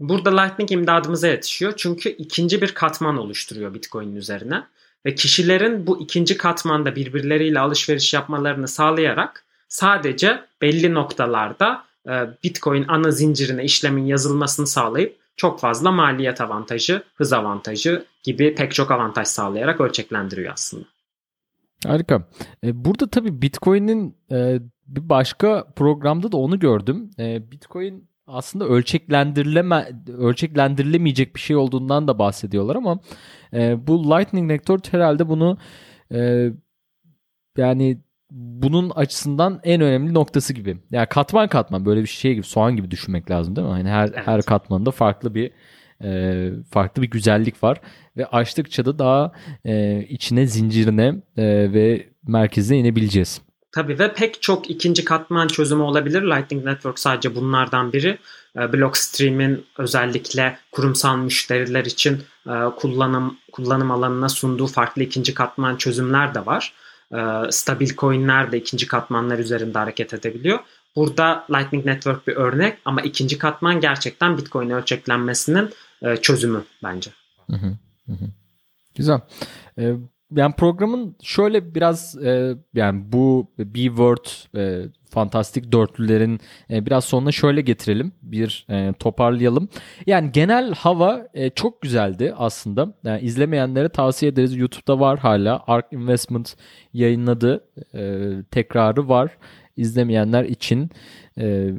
Burada 0.00 0.40
Lightning 0.40 0.72
imdadımıza 0.72 1.28
yetişiyor. 1.28 1.72
Çünkü 1.76 2.08
ikinci 2.08 2.62
bir 2.62 2.74
katman 2.74 3.16
oluşturuyor 3.16 3.74
Bitcoin'in 3.74 4.16
üzerine. 4.16 4.62
Ve 5.06 5.14
kişilerin 5.14 5.86
bu 5.86 6.02
ikinci 6.02 6.36
katmanda 6.36 6.96
birbirleriyle 6.96 7.60
alışveriş 7.60 8.14
yapmalarını 8.14 8.68
sağlayarak 8.68 9.44
sadece 9.68 10.44
belli 10.62 10.94
noktalarda 10.94 11.84
e, 12.08 12.12
Bitcoin 12.44 12.84
ana 12.88 13.10
zincirine 13.10 13.64
işlemin 13.64 14.06
yazılmasını 14.06 14.66
sağlayıp 14.66 15.16
çok 15.36 15.60
fazla 15.60 15.90
maliyet 15.90 16.40
avantajı, 16.40 17.02
hız 17.14 17.32
avantajı 17.32 18.06
gibi 18.22 18.54
pek 18.54 18.74
çok 18.74 18.90
avantaj 18.90 19.28
sağlayarak 19.28 19.80
ölçeklendiriyor 19.80 20.52
aslında. 20.52 20.86
Harika. 21.86 22.28
E, 22.64 22.84
burada 22.84 23.10
tabii 23.10 23.42
Bitcoin'in 23.42 24.16
e, 24.32 24.58
bir 24.86 25.08
başka 25.08 25.66
programda 25.76 26.32
da 26.32 26.36
onu 26.36 26.58
gördüm. 26.58 27.10
E, 27.18 27.50
Bitcoin 27.50 28.08
aslında 28.26 28.64
ölçeklendirileme 28.64 29.92
ölçeklendirilemeyecek 30.18 31.34
bir 31.34 31.40
şey 31.40 31.56
olduğundan 31.56 32.08
da 32.08 32.18
bahsediyorlar 32.18 32.76
ama 32.76 33.00
bu 33.76 34.10
Lightning 34.10 34.50
Network 34.50 34.92
herhalde 34.92 35.28
bunu 35.28 35.58
yani 37.56 38.00
bunun 38.30 38.90
açısından 38.90 39.60
en 39.64 39.80
önemli 39.80 40.14
noktası 40.14 40.52
gibi. 40.52 40.78
Yani 40.90 41.06
katman 41.06 41.48
katman 41.48 41.84
böyle 41.84 42.02
bir 42.02 42.08
şey 42.08 42.34
gibi 42.34 42.46
soğan 42.46 42.76
gibi 42.76 42.90
düşünmek 42.90 43.30
lazım 43.30 43.56
değil 43.56 43.68
mi? 43.68 43.72
Yani 43.72 43.88
her 43.88 44.08
evet. 44.08 44.26
her 44.26 44.42
katmanda 44.42 44.90
farklı 44.90 45.34
bir 45.34 45.50
e, 46.04 46.50
farklı 46.70 47.02
bir 47.02 47.10
güzellik 47.10 47.62
var 47.62 47.80
ve 48.16 48.26
açtıkça 48.26 48.84
da 48.84 48.98
daha 48.98 49.32
e, 49.64 50.02
içine 50.08 50.46
zincirine 50.46 51.14
e, 51.36 51.72
ve 51.72 52.08
merkezine 52.26 52.78
inebileceğiz. 52.78 53.40
Tabii 53.72 53.98
ve 53.98 54.14
pek 54.14 54.42
çok 54.42 54.70
ikinci 54.70 55.04
katman 55.04 55.48
çözümü 55.48 55.82
olabilir. 55.82 56.22
Lightning 56.22 56.64
Network 56.64 56.98
sadece 56.98 57.34
bunlardan 57.34 57.92
biri. 57.92 58.18
E, 58.56 58.72
Blockstream'in 58.72 59.64
özellikle 59.78 60.58
kurumsal 60.72 61.16
müşteriler 61.16 61.84
için 61.84 62.22
e, 62.46 62.52
kullanım 62.76 63.36
kullanım 63.52 63.90
alanına 63.90 64.28
sunduğu 64.28 64.66
farklı 64.66 65.02
ikinci 65.02 65.34
katman 65.34 65.76
çözümler 65.76 66.34
de 66.34 66.46
var. 66.46 66.72
E, 67.14 67.50
stabil 67.50 67.96
coinler 67.96 68.52
de 68.52 68.58
ikinci 68.58 68.86
katmanlar 68.86 69.38
üzerinde 69.38 69.78
hareket 69.78 70.14
edebiliyor. 70.14 70.58
Burada 70.96 71.46
Lightning 71.50 71.86
Network 71.86 72.26
bir 72.26 72.36
örnek 72.36 72.78
ama 72.84 73.00
ikinci 73.00 73.38
katman 73.38 73.80
gerçekten 73.80 74.38
Bitcoin 74.38 74.70
ölçeklenmesinin 74.70 75.70
e, 76.02 76.16
çözümü 76.16 76.64
bence. 76.82 77.10
Hı 77.50 77.56
hı, 77.56 77.76
hı. 78.08 78.28
Güzel. 78.94 79.20
Yani 80.34 80.54
programın 80.54 81.16
şöyle 81.22 81.74
biraz 81.74 82.24
e, 82.24 82.54
yani 82.74 83.12
bu 83.12 83.50
B-Word 83.58 84.56
e, 84.56 84.88
fantastik 85.10 85.72
dörtlülerin 85.72 86.40
e, 86.70 86.86
biraz 86.86 87.04
sonuna 87.04 87.32
şöyle 87.32 87.60
getirelim. 87.60 88.12
Bir 88.22 88.66
e, 88.70 88.92
toparlayalım. 88.92 89.68
Yani 90.06 90.32
genel 90.32 90.74
hava 90.74 91.28
e, 91.34 91.50
çok 91.50 91.82
güzeldi 91.82 92.34
aslında. 92.36 92.94
Yani 93.04 93.20
izlemeyenlere 93.20 93.88
tavsiye 93.88 94.32
ederiz. 94.32 94.56
YouTube'da 94.56 95.00
var 95.00 95.18
hala. 95.18 95.64
Ark 95.66 95.92
Investment 95.92 96.56
yayınladı. 96.92 97.64
E, 97.94 98.30
tekrarı 98.50 99.08
var. 99.08 99.38
İzlemeyenler 99.76 100.44
için 100.44 100.90
e, 101.38 101.70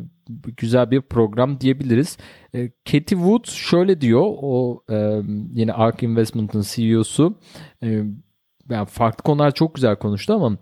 güzel 0.57 0.91
bir 0.91 1.01
program 1.01 1.59
diyebiliriz. 1.59 2.17
E, 2.55 2.69
Katie 2.69 3.17
Wood 3.17 3.47
şöyle 3.47 4.01
diyor. 4.01 4.25
O 4.25 4.83
e, 4.89 5.21
yine 5.53 5.73
Ark 5.73 6.03
Investment'ın 6.03 6.61
CEO'su. 6.61 7.39
E, 7.83 8.03
yani 8.69 8.85
farklı 8.85 9.23
konular 9.23 9.53
çok 9.53 9.75
güzel 9.75 9.95
konuştu 9.95 10.33
ama 10.33 10.57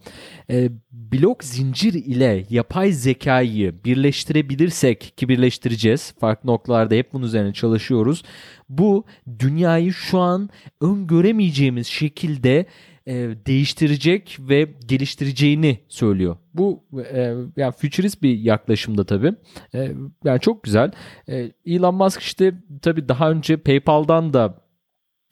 e, 0.50 0.70
blok 0.92 1.44
zincir 1.44 1.94
ile 1.94 2.46
yapay 2.50 2.92
zekayı 2.92 3.84
birleştirebilirsek 3.86 5.18
ki 5.18 5.30
birleştireceğiz. 5.30 6.14
Farklı 6.20 6.50
noktalarda 6.50 6.96
hep 6.96 7.14
bunun 7.14 7.26
üzerine 7.26 7.54
çalışıyoruz. 7.54 8.24
Bu 8.70 9.06
dünyayı 9.40 9.94
şu 9.94 10.20
an 10.20 10.50
öngöremeyeceğimiz 10.82 11.88
şekilde 11.88 12.66
e, 13.08 13.14
değiştirecek 13.46 14.38
ve 14.40 14.68
geliştireceğini 14.86 15.80
söylüyor. 15.88 16.38
Bu 16.54 16.84
e, 17.14 17.36
yani 17.58 17.72
futurist 17.72 18.22
bir 18.22 18.40
yaklaşımda 18.40 19.06
tabii. 19.06 19.34
E, 19.74 19.92
yani 20.24 20.40
çok 20.40 20.64
güzel. 20.64 20.92
E, 21.30 21.52
Elon 21.66 21.96
Musk 21.96 22.22
işte 22.22 22.54
tabii 22.82 23.10
daha 23.10 23.32
önce 23.32 23.58
PayPal'dan 23.58 24.34
da 24.34 24.66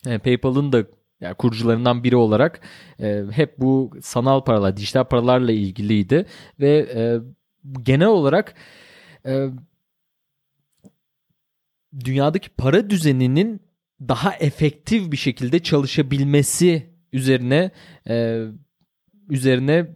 e, 0.08 0.18
PayPal'ın 0.18 0.72
da 0.74 0.86
yani 1.24 1.36
kurucularından 1.36 2.04
biri 2.04 2.16
olarak 2.16 2.62
e, 3.00 3.24
hep 3.32 3.60
bu 3.60 3.92
sanal 4.02 4.42
paralar, 4.44 4.78
dijital 4.78 5.04
paralarla 5.04 5.52
ilgiliydi 5.52 6.26
ve 6.60 6.90
e, 6.96 7.20
genel 7.84 8.08
olarak 8.08 8.56
e, 9.26 9.48
dünyadaki 12.06 12.50
para 12.50 12.90
düzeninin 12.90 13.62
daha 14.02 14.36
efektif 14.36 15.12
bir 15.12 15.18
şekilde 15.18 15.60
çalışabilmesi 15.60 16.90
üzerine 17.14 17.72
e, 18.10 18.46
üzerine 19.30 19.88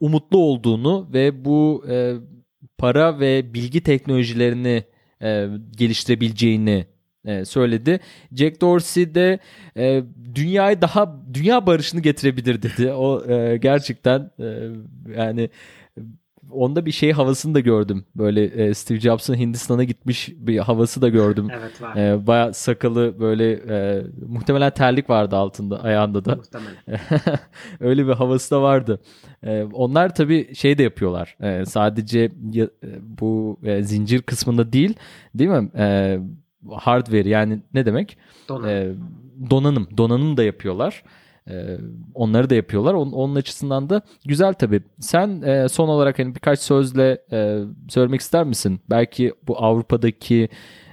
umutlu 0.00 0.38
olduğunu 0.38 1.08
ve 1.12 1.44
bu 1.44 1.84
e, 1.88 2.14
para 2.78 3.20
ve 3.20 3.54
bilgi 3.54 3.82
teknolojilerini 3.82 4.84
e, 5.22 5.48
geliştirebileceğini 5.76 6.86
e, 7.24 7.44
söyledi. 7.44 8.00
Jack 8.34 8.60
Dorsey 8.60 9.14
de 9.14 9.38
e, 9.76 10.02
dünyayı 10.34 10.80
daha 10.80 11.16
dünya 11.34 11.66
barışını 11.66 12.00
getirebilir 12.00 12.62
dedi. 12.62 12.92
O 12.92 13.30
e, 13.32 13.56
gerçekten 13.56 14.30
e, 14.40 14.68
yani 15.16 15.50
onda 16.50 16.86
bir 16.86 16.92
şey 16.92 17.12
havasını 17.12 17.54
da 17.54 17.60
gördüm. 17.60 18.04
Böyle 18.14 18.44
e, 18.44 18.74
Steve 18.74 19.00
Jobs'ın 19.00 19.34
Hindistan'a 19.34 19.84
gitmiş 19.84 20.28
bir 20.36 20.58
havası 20.58 21.02
da 21.02 21.08
gördüm. 21.08 21.48
Evet 21.60 21.82
var. 21.82 21.96
E, 21.96 22.26
Baya 22.26 22.52
sakalı 22.52 23.20
böyle 23.20 23.52
e, 23.52 24.02
muhtemelen 24.26 24.70
terlik 24.70 25.10
vardı 25.10 25.36
altında 25.36 25.82
ayağında 25.82 26.24
da. 26.24 26.36
Muhtemelen. 26.36 26.76
Öyle 27.80 28.06
bir 28.06 28.12
havası 28.12 28.50
da 28.50 28.62
vardı. 28.62 29.00
E, 29.42 29.62
onlar 29.62 30.14
tabii 30.14 30.54
şey 30.54 30.78
de 30.78 30.82
yapıyorlar. 30.82 31.36
E, 31.40 31.64
sadece 31.64 32.30
ya, 32.52 32.64
e, 32.64 32.88
bu 33.02 33.60
e, 33.64 33.82
zincir 33.82 34.22
kısmında 34.22 34.72
değil 34.72 34.94
değil 35.34 35.50
mi? 35.50 35.70
E, 35.76 36.18
hardware 36.70 37.28
yani 37.28 37.62
ne 37.74 37.86
demek? 37.86 38.18
Donanım. 38.48 38.68
E, 38.68 38.94
donanım. 39.50 39.88
Donanım 39.96 40.36
da 40.36 40.44
yapıyorlar. 40.44 41.02
E, 41.48 41.78
onları 42.14 42.50
da 42.50 42.54
yapıyorlar. 42.54 42.94
Onun, 42.94 43.12
onun 43.12 43.34
açısından 43.34 43.90
da 43.90 44.02
güzel 44.26 44.54
tabii. 44.54 44.82
Sen 45.00 45.42
e, 45.42 45.68
son 45.68 45.88
olarak 45.88 46.18
hani 46.18 46.34
birkaç 46.34 46.58
sözle 46.58 47.18
e, 47.32 47.58
söylemek 47.88 48.20
ister 48.20 48.44
misin? 48.44 48.80
Belki 48.90 49.32
bu 49.48 49.64
Avrupa'daki 49.64 50.48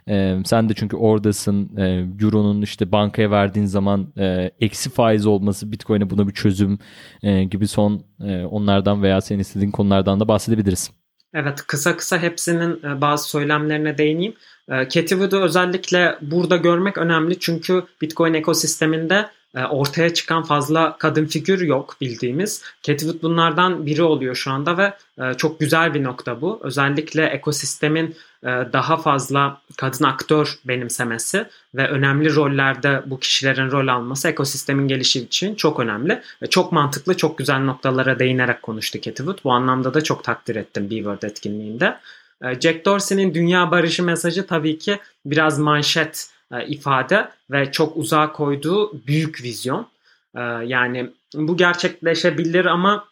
e, 0.09 0.37
sen 0.45 0.69
de 0.69 0.73
çünkü 0.73 0.97
oradasın. 0.97 1.77
E, 1.77 2.05
Euro'nun 2.21 2.61
işte 2.61 2.91
bankaya 2.91 3.31
verdiğin 3.31 3.65
zaman 3.65 4.13
e, 4.17 4.51
eksi 4.61 4.89
faiz 4.89 5.25
olması 5.25 5.71
Bitcoin'e 5.71 6.09
buna 6.09 6.27
bir 6.27 6.33
çözüm 6.33 6.79
e, 7.23 7.43
gibi 7.43 7.67
son 7.67 8.03
e, 8.19 8.45
onlardan 8.45 9.03
veya 9.03 9.21
senin 9.21 9.39
istediğin 9.39 9.71
konulardan 9.71 10.19
da 10.19 10.27
bahsedebiliriz. 10.27 10.91
Evet 11.33 11.63
kısa 11.67 11.97
kısa 11.97 12.17
hepsinin 12.17 12.83
e, 12.83 13.01
bazı 13.01 13.29
söylemlerine 13.29 13.97
değineyim. 13.97 14.33
E, 14.69 14.89
Cativa'da 14.89 15.43
özellikle 15.43 16.17
burada 16.21 16.57
görmek 16.57 16.97
önemli 16.97 17.39
çünkü 17.39 17.83
Bitcoin 18.01 18.33
ekosisteminde 18.33 19.29
ortaya 19.65 20.13
çıkan 20.13 20.43
fazla 20.43 20.97
kadın 20.97 21.25
figür 21.25 21.61
yok 21.61 21.95
bildiğimiz. 22.01 22.63
Catwood 22.83 23.21
bunlardan 23.21 23.85
biri 23.85 24.03
oluyor 24.03 24.35
şu 24.35 24.51
anda 24.51 24.77
ve 24.77 24.93
çok 25.37 25.59
güzel 25.59 25.93
bir 25.93 26.03
nokta 26.03 26.41
bu. 26.41 26.59
Özellikle 26.63 27.25
ekosistemin 27.25 28.15
daha 28.43 28.97
fazla 28.97 29.61
kadın 29.77 30.03
aktör 30.03 30.59
benimsemesi 30.65 31.45
ve 31.75 31.87
önemli 31.87 32.35
rollerde 32.35 33.01
bu 33.05 33.19
kişilerin 33.19 33.71
rol 33.71 33.87
alması 33.87 34.27
ekosistemin 34.27 34.87
gelişi 34.87 35.19
için 35.19 35.55
çok 35.55 35.79
önemli. 35.79 36.21
Çok 36.49 36.71
mantıklı, 36.71 37.17
çok 37.17 37.37
güzel 37.37 37.59
noktalara 37.59 38.19
değinerek 38.19 38.61
konuştu 38.61 39.01
Catwood. 39.01 39.37
Bu 39.43 39.51
anlamda 39.51 39.93
da 39.93 40.01
çok 40.03 40.23
takdir 40.23 40.55
ettim 40.55 40.89
B-Word 40.89 41.21
etkinliğinde. 41.21 41.97
Ee, 42.43 42.59
Jack 42.59 42.85
Dorsey'nin 42.85 43.33
dünya 43.33 43.71
barışı 43.71 44.03
mesajı 44.03 44.47
tabii 44.47 44.77
ki 44.77 44.99
biraz 45.25 45.59
manşet 45.59 46.29
e, 46.29 46.36
ifade 46.67 47.31
ve 47.51 47.71
çok 47.71 47.97
uzağa 47.97 48.31
koyduğu 48.31 49.07
büyük 49.07 49.43
vizyon. 49.43 49.87
Ee, 50.35 50.41
yani 50.65 51.09
bu 51.33 51.57
gerçekleşebilir 51.57 52.65
ama 52.65 53.05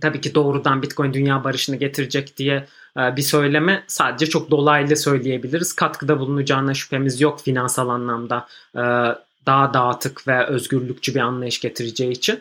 tabii 0.00 0.20
ki 0.20 0.34
doğrudan 0.34 0.82
Bitcoin 0.82 1.12
dünya 1.12 1.44
barışını 1.44 1.76
getirecek 1.76 2.36
diye 2.36 2.66
e, 2.96 3.16
bir 3.16 3.22
söyleme 3.22 3.84
sadece 3.86 4.26
çok 4.26 4.50
dolaylı 4.50 4.96
söyleyebiliriz. 4.96 5.72
Katkıda 5.72 6.18
bulunacağına 6.20 6.74
şüphemiz 6.74 7.20
yok 7.20 7.40
finansal 7.40 7.88
anlamda 7.88 8.46
e, 8.74 8.82
daha 9.46 9.74
dağıtık 9.74 10.28
ve 10.28 10.46
özgürlükçü 10.46 11.14
bir 11.14 11.20
anlayış 11.20 11.60
getireceği 11.60 12.10
için. 12.10 12.40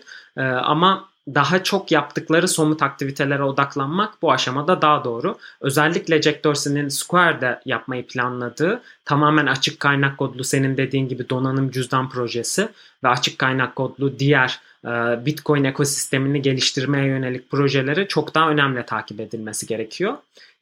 Ama 0.64 1.10
daha 1.28 1.64
çok 1.64 1.92
yaptıkları 1.92 2.48
somut 2.48 2.84
aktivitelere 2.84 3.44
odaklanmak 3.44 4.22
bu 4.22 4.32
aşamada 4.32 4.82
daha 4.82 5.04
doğru. 5.04 5.38
Özellikle 5.62 6.22
Jack 6.22 6.44
Dorsey'nin 6.44 6.90
Square'de 6.90 7.60
yapmayı 7.66 8.08
planladığı 8.08 8.82
tamamen 9.06 9.46
açık 9.46 9.80
kaynak 9.80 10.18
kodlu 10.18 10.44
senin 10.44 10.78
dediğin 10.78 11.08
gibi 11.08 11.30
donanım 11.30 11.72
cüzdan 11.72 12.10
projesi 12.10 12.70
ve 13.04 13.08
açık 13.08 13.40
kaynak 13.40 13.76
kodlu 13.76 14.20
diğer 14.20 14.60
e, 14.86 14.90
Bitcoin 15.26 15.64
ekosistemini 15.64 16.42
geliştirmeye 16.42 17.06
yönelik 17.06 17.52
projeleri 17.52 18.08
çok 18.08 18.36
daha 18.36 18.50
önemli 18.50 18.86
takip 18.86 19.20
edilmesi 19.20 19.68
gerekiyor. 19.68 20.14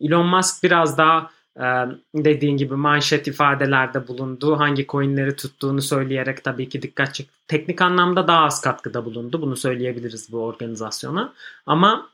Elon 0.01 0.25
Musk 0.25 0.63
biraz 0.63 0.97
daha 0.97 1.29
dediğin 2.15 2.57
gibi 2.57 2.75
manşet 2.75 3.27
ifadelerde 3.27 4.07
bulundu. 4.07 4.59
Hangi 4.59 4.87
coinleri 4.87 5.35
tuttuğunu 5.35 5.81
söyleyerek 5.81 6.43
tabii 6.43 6.69
ki 6.69 6.81
dikkat 6.81 7.13
çekti. 7.13 7.33
Teknik 7.47 7.81
anlamda 7.81 8.27
daha 8.27 8.45
az 8.45 8.61
katkıda 8.61 9.05
bulundu. 9.05 9.41
Bunu 9.41 9.55
söyleyebiliriz 9.55 10.31
bu 10.31 10.43
organizasyona. 10.45 11.33
Ama 11.65 12.09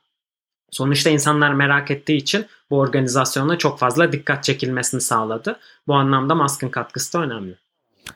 sonuçta 0.72 1.10
insanlar 1.10 1.54
merak 1.54 1.92
ettiği 1.92 2.18
için 2.18 2.46
bu 2.70 2.80
organizasyona 2.80 3.58
çok 3.58 3.80
fazla 3.80 4.12
dikkat 4.12 4.44
çekilmesini 4.44 5.02
sağladı. 5.02 5.60
Bu 5.88 5.94
anlamda 5.96 6.36
Musk'ın 6.36 6.70
katkısı 6.70 7.14
da 7.14 7.24
önemli. 7.24 7.56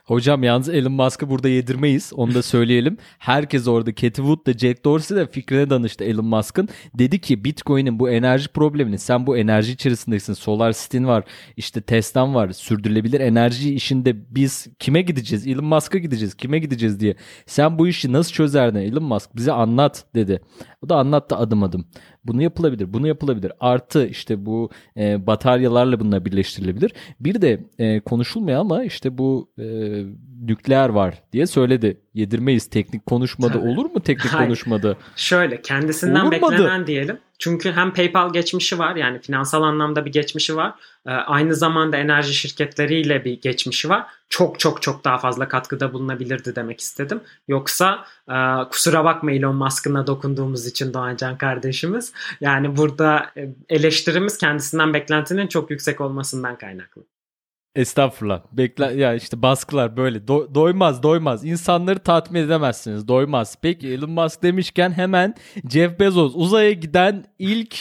Hocam 0.06 0.44
yalnız 0.44 0.70
Elon 0.70 0.92
Musk'ı 0.92 1.30
burada 1.30 1.50
yedirmeyiz. 1.50 2.12
Onu 2.16 2.34
da 2.34 2.42
söyleyelim. 2.42 2.98
Herkes 3.18 3.68
orada 3.68 3.96
Cathy 3.96 4.16
Wood 4.16 4.46
da 4.46 4.54
Jack 4.54 4.86
Dorsey 4.86 5.18
de 5.18 5.28
fikrine 5.28 5.70
danıştı 5.70 6.04
Elon 6.04 6.26
Musk'ın. 6.26 6.70
Dedi 6.94 7.22
ki 7.22 7.44
Bitcoin'in 7.44 8.00
bu 8.00 8.10
enerji 8.10 8.48
problemini 8.48 8.98
sen 9.00 9.28
bu 9.28 9.38
enerji 9.38 9.72
içerisindesin. 9.72 10.34
Solar 10.34 10.74
City'in 10.74 11.08
var. 11.08 11.24
işte 11.58 11.82
Tesla'm 11.82 12.36
var. 12.36 12.52
Sürdürülebilir 12.52 13.20
enerji 13.20 13.76
işinde 13.76 14.36
biz 14.36 14.68
kime 14.80 15.02
gideceğiz? 15.02 15.48
Elon 15.48 15.66
Musk'a 15.66 15.98
gideceğiz. 15.98 16.36
Kime 16.36 16.60
gideceğiz 16.60 17.00
diye. 17.00 17.16
Sen 17.46 17.80
bu 17.80 17.88
işi 17.88 18.14
nasıl 18.14 18.32
çözerdin 18.32 18.80
Elon 18.80 19.04
Musk? 19.04 19.36
Bize 19.36 19.52
anlat 19.52 20.06
dedi. 20.16 20.42
O 20.82 20.90
da 20.90 20.96
anlattı 20.96 21.36
adım 21.36 21.64
adım. 21.64 21.86
Bunu 22.26 22.42
yapılabilir, 22.42 22.94
bunu 22.94 23.08
yapılabilir. 23.08 23.52
Artı 23.60 24.08
işte 24.08 24.46
bu 24.46 24.70
e, 24.98 25.28
bataryalarla 25.28 26.00
bunlar 26.00 26.26
birleştirilebilir. 26.26 26.94
Bir 27.20 27.42
de 27.42 27.60
e, 27.80 28.00
konuşulmuyor 28.00 28.60
ama 28.60 28.84
işte 28.84 29.18
bu 29.18 29.50
e, 29.60 29.66
nükleer 30.42 30.90
var 30.90 31.24
diye 31.34 31.48
söyledi. 31.48 32.02
Yedirmeyiz 32.14 32.70
teknik 32.70 33.06
konuşmada. 33.06 33.54
Tabii. 33.54 33.68
Olur 33.68 33.86
mu 33.86 34.04
teknik 34.04 34.34
Hayır. 34.34 34.46
konuşmada? 34.48 34.98
Şöyle 35.16 35.62
kendisinden 35.62 36.26
Olmadı. 36.26 36.32
beklenen 36.32 36.88
diyelim. 36.88 37.20
Çünkü 37.40 37.72
hem 37.72 37.94
PayPal 37.94 38.34
geçmişi 38.34 38.80
var 38.80 38.96
yani 38.96 39.20
finansal 39.20 39.64
anlamda 39.64 40.06
bir 40.06 40.12
geçmişi 40.12 40.56
var. 40.56 40.74
Ee, 41.06 41.12
aynı 41.12 41.56
zamanda 41.56 41.98
enerji 41.98 42.34
şirketleriyle 42.34 43.26
bir 43.26 43.42
geçmişi 43.42 43.90
var. 43.90 44.06
Çok 44.30 44.60
çok 44.60 44.82
çok 44.82 45.04
daha 45.04 45.18
fazla 45.18 45.48
katkıda 45.48 45.94
bulunabilirdi 45.94 46.56
demek 46.56 46.80
istedim. 46.80 47.22
Yoksa 47.48 48.06
e, 48.30 48.36
kusura 48.72 49.06
bakma 49.06 49.32
Elon 49.32 49.56
Musk'ına 49.56 50.08
dokunduğumuz 50.08 50.68
için 50.68 50.94
Doğancan 50.94 51.38
kardeşimiz. 51.38 52.14
Yani 52.42 52.78
burada 52.78 53.32
e, 53.38 53.50
eleştirimiz 53.70 54.38
kendisinden 54.38 54.94
beklentinin 54.94 55.48
çok 55.48 55.72
yüksek 55.72 56.02
olmasından 56.02 56.58
kaynaklı. 56.58 57.04
Estağfurullah. 57.76 58.42
Bekle 58.52 58.86
ya 58.94 59.14
işte 59.14 59.42
baskılar 59.42 59.98
böyle 59.98 60.18
Do- 60.18 60.56
doymaz 60.56 61.04
doymaz. 61.04 61.46
İnsanları 61.46 62.00
tatmin 62.00 62.40
edemezsiniz. 62.42 63.08
Doymaz. 63.08 63.58
Peki 63.62 63.88
Elon 63.88 64.10
Musk 64.10 64.44
demişken 64.44 64.92
hemen 64.92 65.36
Jeff 65.70 66.00
Bezos 66.00 66.32
uzaya 66.36 66.72
giden 66.72 67.26
ilk 67.40 67.76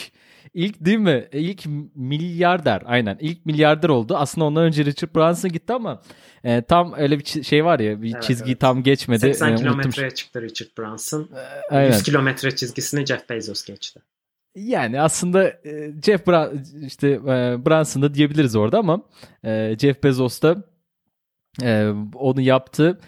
ilk 0.53 0.85
değil 0.85 0.97
mi? 0.97 1.27
İlk 1.33 1.63
milyarder. 1.95 2.81
Aynen. 2.85 3.17
İlk 3.21 3.45
milyarder 3.45 3.89
oldu. 3.89 4.15
Aslında 4.17 4.45
ondan 4.45 4.63
önce 4.63 4.85
Richard 4.85 5.15
Branson 5.15 5.51
gitti 5.51 5.73
ama 5.73 6.01
e, 6.43 6.61
tam 6.61 6.93
öyle 6.97 7.19
bir 7.19 7.43
şey 7.43 7.65
var 7.65 7.79
ya 7.79 8.01
bir 8.01 8.13
Evet, 8.13 8.23
çizgiyi 8.23 8.51
evet. 8.51 8.61
tam 8.61 8.83
geçmedi. 8.83 9.19
80 9.19 9.51
E, 9.51 9.55
kilometreye 9.55 10.11
çıktı 10.11 10.41
Richard 10.41 10.69
Branson. 10.77 11.29
Aynen. 11.69 11.91
100 11.91 12.03
kilometre 12.03 12.55
çizgisini 12.55 13.05
Jeff 13.05 13.29
Bezos 13.29 13.63
geçti. 13.65 13.99
Yani 14.55 15.01
aslında 15.01 15.47
e, 15.49 15.93
Jeff 16.05 16.27
Bra- 16.27 16.85
işte 16.87 17.09
e, 17.09 17.65
Branson 17.65 18.01
da 18.01 18.13
diyebiliriz 18.13 18.55
orada 18.55 18.79
ama 18.79 19.01
e, 19.43 19.75
Jeff 19.79 20.03
Bezos 20.03 20.41
da 20.41 20.63
onu 22.15 22.41
yaptı. 22.41 22.99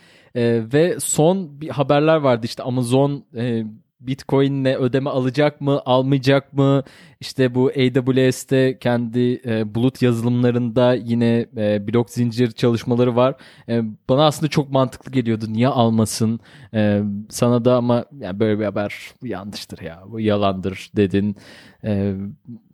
Ve 0.74 1.00
son 1.00 1.62
bir 1.62 1.70
haberler 1.70 2.16
vardı. 2.16 2.46
İşte 2.46 2.64
Amazon 2.64 3.26
Bitcoin'le 4.08 4.76
ödeme 4.76 5.10
alacak 5.10 5.62
mı 5.62 5.82
almayacak 5.86 6.54
mı? 6.54 6.84
İşte 7.20 7.56
bu 7.56 7.68
AWS'te 7.68 8.80
kendi 8.80 9.42
e, 9.46 9.76
bulut 9.76 10.02
yazılımlarında 10.02 10.94
yine 10.94 11.46
e, 11.58 11.88
blok 11.88 12.10
zincir 12.10 12.52
çalışmaları 12.52 13.16
var. 13.16 13.36
E, 13.70 13.82
bana 14.10 14.26
aslında 14.26 14.50
çok 14.50 14.72
mantıklı 14.72 15.12
geliyordu. 15.12 15.46
Niye 15.50 15.68
almasın? 15.68 16.40
E, 16.74 17.02
sana 17.30 17.66
da 17.66 17.76
ama 17.76 18.06
yani 18.20 18.40
böyle 18.40 18.60
bir 18.60 18.66
haber 18.66 19.14
bu 19.22 19.28
yanlıştır 19.28 19.82
ya. 19.82 20.04
Bu 20.08 20.20
yalandır 20.20 20.92
dedin. 20.96 21.36
E, 21.84 22.16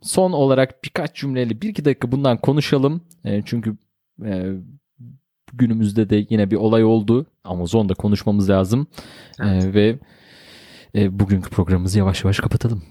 son 0.02 0.32
olarak 0.32 0.84
birkaç 0.84 1.14
cümleyle 1.14 1.60
bir 1.60 1.68
iki 1.68 1.84
dakika 1.84 2.12
bundan 2.12 2.36
konuşalım. 2.36 3.00
E, 3.24 3.42
çünkü 3.42 3.76
e, 4.24 4.52
günümüzde 5.52 6.10
de 6.10 6.26
yine 6.30 6.50
bir 6.50 6.56
olay 6.56 6.84
oldu. 6.84 7.26
Amazon'da 7.44 7.94
konuşmamız 7.94 8.50
lazım. 8.50 8.86
Evet. 9.40 9.64
E, 9.64 9.74
ve 9.74 9.98
e, 10.94 11.18
bugünkü 11.18 11.50
programımızı 11.50 11.98
yavaş 11.98 12.24
yavaş 12.24 12.40
kapatalım. 12.40 12.82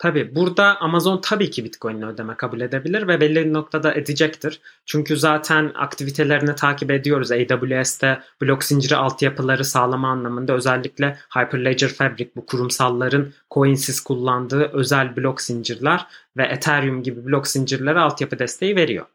Tabii 0.00 0.34
burada 0.34 0.80
Amazon 0.80 1.20
tabii 1.20 1.50
ki 1.50 1.64
Bitcoin'le 1.64 2.02
ödeme 2.02 2.36
kabul 2.36 2.60
edebilir 2.60 3.08
ve 3.08 3.20
belli 3.20 3.44
bir 3.44 3.52
noktada 3.52 3.94
edecektir. 3.94 4.60
Çünkü 4.86 5.16
zaten 5.16 5.72
aktivitelerini 5.74 6.54
takip 6.54 6.90
ediyoruz. 6.90 7.32
AWS'te 7.32 8.20
blok 8.42 8.64
zinciri 8.64 8.96
altyapıları 8.96 9.64
sağlama 9.64 10.08
anlamında 10.08 10.52
özellikle 10.52 11.16
Hyperledger 11.36 11.88
Fabric 11.88 12.30
bu 12.36 12.46
kurumsalların 12.46 13.32
coinsiz 13.50 14.00
kullandığı 14.00 14.64
özel 14.72 15.16
blok 15.16 15.42
zincirler 15.42 16.06
ve 16.36 16.44
Ethereum 16.44 17.02
gibi 17.02 17.26
blok 17.26 17.48
zincirlere 17.48 18.00
altyapı 18.00 18.38
desteği 18.38 18.76
veriyor. 18.76 19.06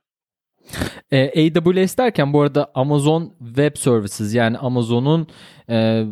E, 1.12 1.50
AWS 1.58 1.98
derken 1.98 2.34
bu 2.34 2.42
arada 2.42 2.72
Amazon 2.76 3.34
Web 3.40 3.78
Services 3.78 4.34
yani 4.36 4.58
Amazon'un 4.58 5.28
e, 5.70 6.06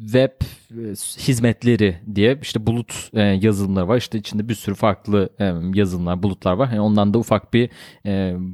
web 0.00 0.30
e, 0.70 0.92
hizmetleri 1.28 1.96
diye 2.14 2.38
işte 2.42 2.66
bulut 2.66 3.10
e, 3.14 3.22
yazılımları 3.22 3.88
var. 3.88 3.96
İşte 3.96 4.18
içinde 4.18 4.48
bir 4.48 4.54
sürü 4.54 4.74
farklı 4.74 5.28
e, 5.38 5.52
yazılımlar, 5.74 6.22
bulutlar 6.22 6.52
var. 6.52 6.68
Yani 6.68 6.80
ondan 6.80 7.14
da 7.14 7.18
ufak 7.18 7.54
bir 7.54 7.70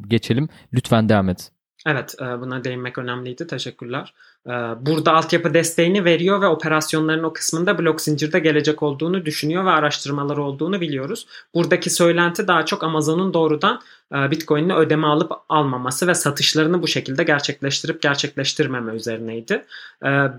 geçelim. 0.09 0.49
Lütfen 0.75 1.09
devam 1.09 1.29
et. 1.29 1.52
Evet, 1.87 2.15
e, 2.21 2.25
buna 2.41 2.65
değinmek 2.65 2.99
önemliydi. 2.99 3.47
Teşekkürler. 3.47 4.15
E, 4.47 4.51
Burada 4.87 5.13
altyapı 5.13 5.55
desteğini 5.55 6.05
veriyor 6.05 6.41
ve 6.41 6.47
operasyonların 6.47 7.23
o 7.23 7.33
kısmında 7.33 7.79
blok 7.79 8.01
zincirde 8.01 8.39
gelecek 8.39 8.83
olduğunu 8.83 9.27
düşünüyor 9.27 9.65
ve 9.65 9.71
araştırmaları 9.71 10.43
olduğunu 10.43 10.81
biliyoruz. 10.81 11.27
Buradaki 11.55 11.91
söylenti 11.91 12.49
daha 12.49 12.65
çok 12.67 12.85
Amazon'un 12.85 13.35
doğrudan 13.35 13.81
e, 14.15 14.31
Bitcoin'le 14.31 14.71
ödeme 14.71 15.07
alıp 15.07 15.33
almaması 15.49 16.07
ve 16.07 16.15
satışlarını 16.15 16.83
bu 16.83 16.89
şekilde 16.89 17.25
gerçekleştirip 17.25 18.03
gerçekleştirmeme 18.03 18.95
üzerineydi. 18.95 19.65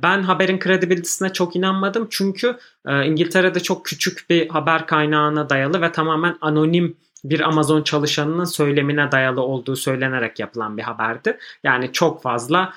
Ben 0.04 0.24
haberin 0.24 0.60
kredibilitesine 0.60 1.34
çok 1.34 1.56
inanmadım 1.56 2.08
çünkü 2.10 2.58
İngiltere'de 2.88 3.60
çok 3.60 3.86
küçük 3.86 4.26
bir 4.30 4.50
haber 4.50 4.88
kaynağına 4.88 5.50
dayalı 5.50 5.82
ve 5.82 5.92
tamamen 5.92 6.38
anonim 6.42 6.96
bir 7.24 7.40
Amazon 7.40 7.84
çalışanının 7.84 8.46
söylemine 8.46 9.12
dayalı 9.12 9.42
olduğu 9.42 9.76
söylenerek 9.76 10.40
yapılan 10.40 10.78
bir 10.78 10.84
haberdi. 10.84 11.38
Yani 11.64 11.92
çok 11.92 12.22
fazla 12.22 12.74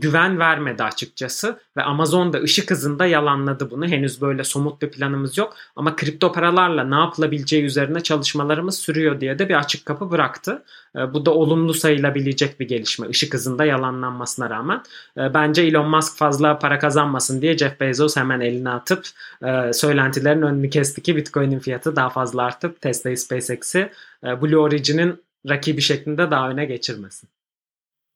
güven 0.00 0.38
vermedi 0.38 0.82
açıkçası 0.82 1.58
ve 1.76 1.82
Amazon 1.82 2.32
da 2.32 2.38
ışık 2.38 2.70
hızında 2.70 3.06
yalanladı 3.06 3.70
bunu. 3.70 3.86
Henüz 3.86 4.20
böyle 4.20 4.44
somut 4.44 4.82
bir 4.82 4.90
planımız 4.90 5.38
yok 5.38 5.56
ama 5.76 5.96
kripto 5.96 6.32
paralarla 6.32 6.84
ne 6.84 6.94
yapılabileceği 6.94 7.64
üzerine 7.64 8.00
çalışmalarımız 8.00 8.78
sürüyor 8.78 9.20
diye 9.20 9.38
de 9.38 9.48
bir 9.48 9.58
açık 9.58 9.86
kapı 9.86 10.10
bıraktı. 10.10 10.62
E, 10.96 11.14
bu 11.14 11.26
da 11.26 11.34
olumlu 11.34 11.74
sayılabilecek 11.74 12.60
bir 12.60 12.68
gelişme 12.68 13.08
ışık 13.08 13.34
hızında 13.34 13.64
yalanlanmasına 13.64 14.50
rağmen. 14.50 14.82
E, 15.18 15.34
bence 15.34 15.62
Elon 15.62 15.90
Musk 15.90 16.16
fazla 16.16 16.58
para 16.58 16.78
kazanmasın 16.78 17.42
diye 17.42 17.58
Jeff 17.58 17.80
Bezos 17.80 18.16
hemen 18.16 18.40
eline 18.40 18.70
atıp 18.70 19.04
e, 19.42 19.72
söylentilerin 19.72 20.42
önünü 20.42 20.70
kesti 20.70 21.02
ki 21.02 21.16
Bitcoin'in 21.16 21.58
fiyatı 21.58 21.96
daha 21.96 22.10
fazla 22.10 22.42
artıp 22.42 22.80
Tesla'yı 22.80 23.18
SpaceX'i 23.18 23.90
e, 24.24 24.42
Blue 24.42 24.56
Origin'in 24.56 25.24
rakibi 25.48 25.80
şeklinde 25.80 26.30
daha 26.30 26.50
öne 26.50 26.64
geçirmesin. 26.64 27.33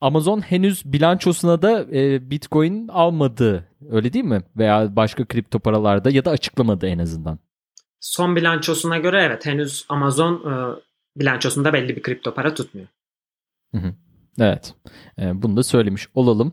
Amazon 0.00 0.40
henüz 0.40 0.84
bilançosuna 0.84 1.62
da 1.62 1.86
e, 1.92 2.30
Bitcoin 2.30 2.88
almadı. 2.88 3.68
Öyle 3.90 4.12
değil 4.12 4.24
mi? 4.24 4.42
Veya 4.56 4.96
başka 4.96 5.24
kripto 5.24 5.58
paralarda 5.58 6.10
ya 6.10 6.24
da 6.24 6.30
açıklamadı 6.30 6.86
en 6.86 6.98
azından. 6.98 7.38
Son 8.00 8.36
bilançosuna 8.36 8.98
göre 8.98 9.22
evet 9.22 9.46
henüz 9.46 9.86
Amazon 9.88 10.34
e, 10.34 10.76
bilançosunda 11.20 11.72
belli 11.72 11.96
bir 11.96 12.02
kripto 12.02 12.34
para 12.34 12.54
tutmuyor. 12.54 12.88
Hı 13.74 13.78
hı. 13.78 13.94
Evet. 14.40 14.74
E, 15.18 15.42
bunu 15.42 15.56
da 15.56 15.62
söylemiş 15.62 16.08
olalım. 16.14 16.52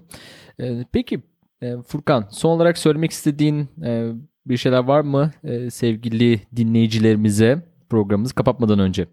E, 0.59 0.85
peki 0.91 1.23
e, 1.61 1.81
Furkan 1.87 2.27
son 2.31 2.49
olarak 2.49 2.77
söylemek 2.77 3.11
istediğin 3.11 3.69
e, 3.83 4.11
bir 4.45 4.57
şeyler 4.57 4.83
var 4.83 5.01
mı 5.01 5.31
e, 5.43 5.69
sevgili 5.69 6.41
dinleyicilerimize 6.55 7.61
programımızı 7.89 8.35
kapatmadan 8.35 8.79
önce? 8.79 9.07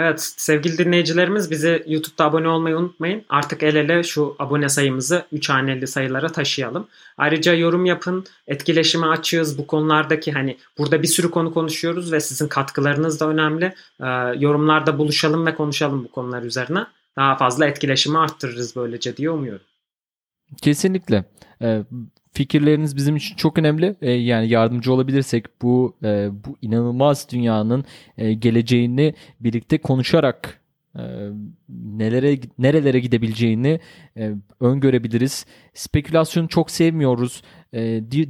Evet 0.00 0.20
sevgili 0.36 0.78
dinleyicilerimiz 0.78 1.50
bizi 1.50 1.84
YouTube'da 1.86 2.24
abone 2.24 2.48
olmayı 2.48 2.76
unutmayın. 2.76 3.24
Artık 3.28 3.62
el 3.62 3.74
ele 3.74 4.02
şu 4.02 4.36
abone 4.38 4.68
sayımızı 4.68 5.26
3 5.32 5.50
haneli 5.50 5.86
sayılara 5.86 6.28
taşıyalım. 6.28 6.88
Ayrıca 7.16 7.54
yorum 7.54 7.86
yapın, 7.86 8.26
etkileşime 8.46 9.06
açığız 9.06 9.58
bu 9.58 9.66
konulardaki 9.66 10.32
hani 10.32 10.56
burada 10.78 11.02
bir 11.02 11.08
sürü 11.08 11.30
konu 11.30 11.54
konuşuyoruz 11.54 12.12
ve 12.12 12.20
sizin 12.20 12.48
katkılarınız 12.48 13.20
da 13.20 13.28
önemli. 13.28 13.74
Ee, 14.00 14.06
yorumlarda 14.38 14.98
buluşalım 14.98 15.46
ve 15.46 15.54
konuşalım 15.54 16.04
bu 16.04 16.08
konular 16.10 16.42
üzerine. 16.42 16.86
Daha 17.16 17.36
fazla 17.36 17.66
etkileşimi 17.66 18.18
arttırırız 18.18 18.76
böylece 18.76 19.16
diye 19.16 19.30
umuyorum. 19.30 19.66
Kesinlikle. 20.62 21.24
E, 21.62 21.82
fikirleriniz 22.38 22.96
bizim 22.96 23.16
için 23.16 23.36
çok 23.36 23.58
önemli. 23.58 23.96
E, 24.00 24.10
yani 24.10 24.48
yardımcı 24.48 24.92
olabilirsek 24.92 25.62
bu 25.62 25.96
e, 26.04 26.28
bu 26.44 26.56
inanılmaz 26.62 27.28
dünyanın 27.32 27.84
e, 28.18 28.32
geleceğini 28.32 29.14
birlikte 29.40 29.78
konuşarak 29.78 30.60
e, 30.98 31.02
nelere 31.68 32.38
nerelere 32.58 33.00
gidebileceğini 33.00 33.80
e, 34.16 34.32
öngörebiliriz. 34.60 35.46
Spekülasyonu 35.74 36.48
çok 36.48 36.70
sevmiyoruz. 36.70 37.42
E, 37.72 37.80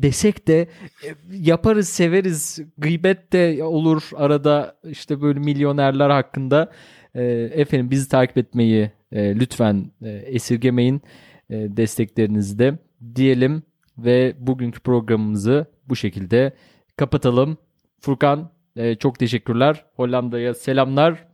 desek 0.02 0.48
de 0.48 0.60
e, 0.60 1.08
yaparız, 1.32 1.88
severiz. 1.88 2.60
Gıybet 2.78 3.32
de 3.32 3.64
olur 3.64 4.10
arada 4.16 4.76
işte 4.90 5.20
böyle 5.20 5.40
milyonerler 5.40 6.10
hakkında. 6.10 6.72
E, 7.14 7.22
efendim 7.54 7.90
bizi 7.90 8.08
takip 8.08 8.38
etmeyi 8.38 8.90
e, 9.12 9.34
lütfen 9.34 9.90
e, 10.02 10.10
esirgemeyin 10.10 11.02
e, 11.50 11.76
desteklerinizi 11.76 12.58
de 12.58 12.78
diyelim 13.14 13.62
ve 13.98 14.36
bugünkü 14.38 14.80
programımızı 14.80 15.66
bu 15.88 15.96
şekilde 15.96 16.56
kapatalım. 16.96 17.58
Furkan 18.00 18.52
e, 18.76 18.94
çok 18.94 19.18
teşekkürler. 19.18 19.84
Hollanda'ya 19.94 20.54
selamlar. 20.54 21.24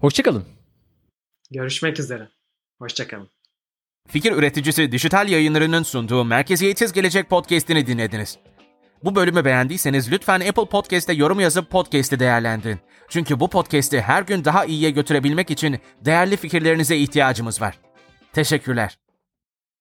Hoşçakalın. 0.00 0.44
Görüşmek 1.50 2.00
üzere. 2.00 2.28
Hoşçakalın. 2.78 3.28
Fikir 4.08 4.32
üreticisi 4.32 4.92
Dijital 4.92 5.28
Yayınları'nın 5.28 5.82
sunduğu 5.82 6.24
Merkeziyetsiz 6.24 6.92
Gelecek 6.92 7.30
podcast'ini 7.30 7.86
dinlediniz. 7.86 8.38
Bu 9.04 9.14
bölümü 9.14 9.44
beğendiyseniz 9.44 10.12
lütfen 10.12 10.40
Apple 10.40 10.68
Podcast'te 10.68 11.12
yorum 11.12 11.40
yazıp 11.40 11.70
podcast'i 11.70 12.20
değerlendirin. 12.20 12.78
Çünkü 13.08 13.40
bu 13.40 13.50
podcast'i 13.50 14.00
her 14.00 14.22
gün 14.22 14.44
daha 14.44 14.64
iyiye 14.64 14.90
götürebilmek 14.90 15.50
için 15.50 15.78
değerli 16.00 16.36
fikirlerinize 16.36 16.96
ihtiyacımız 16.96 17.60
var. 17.60 17.78
Teşekkürler. 18.32 19.03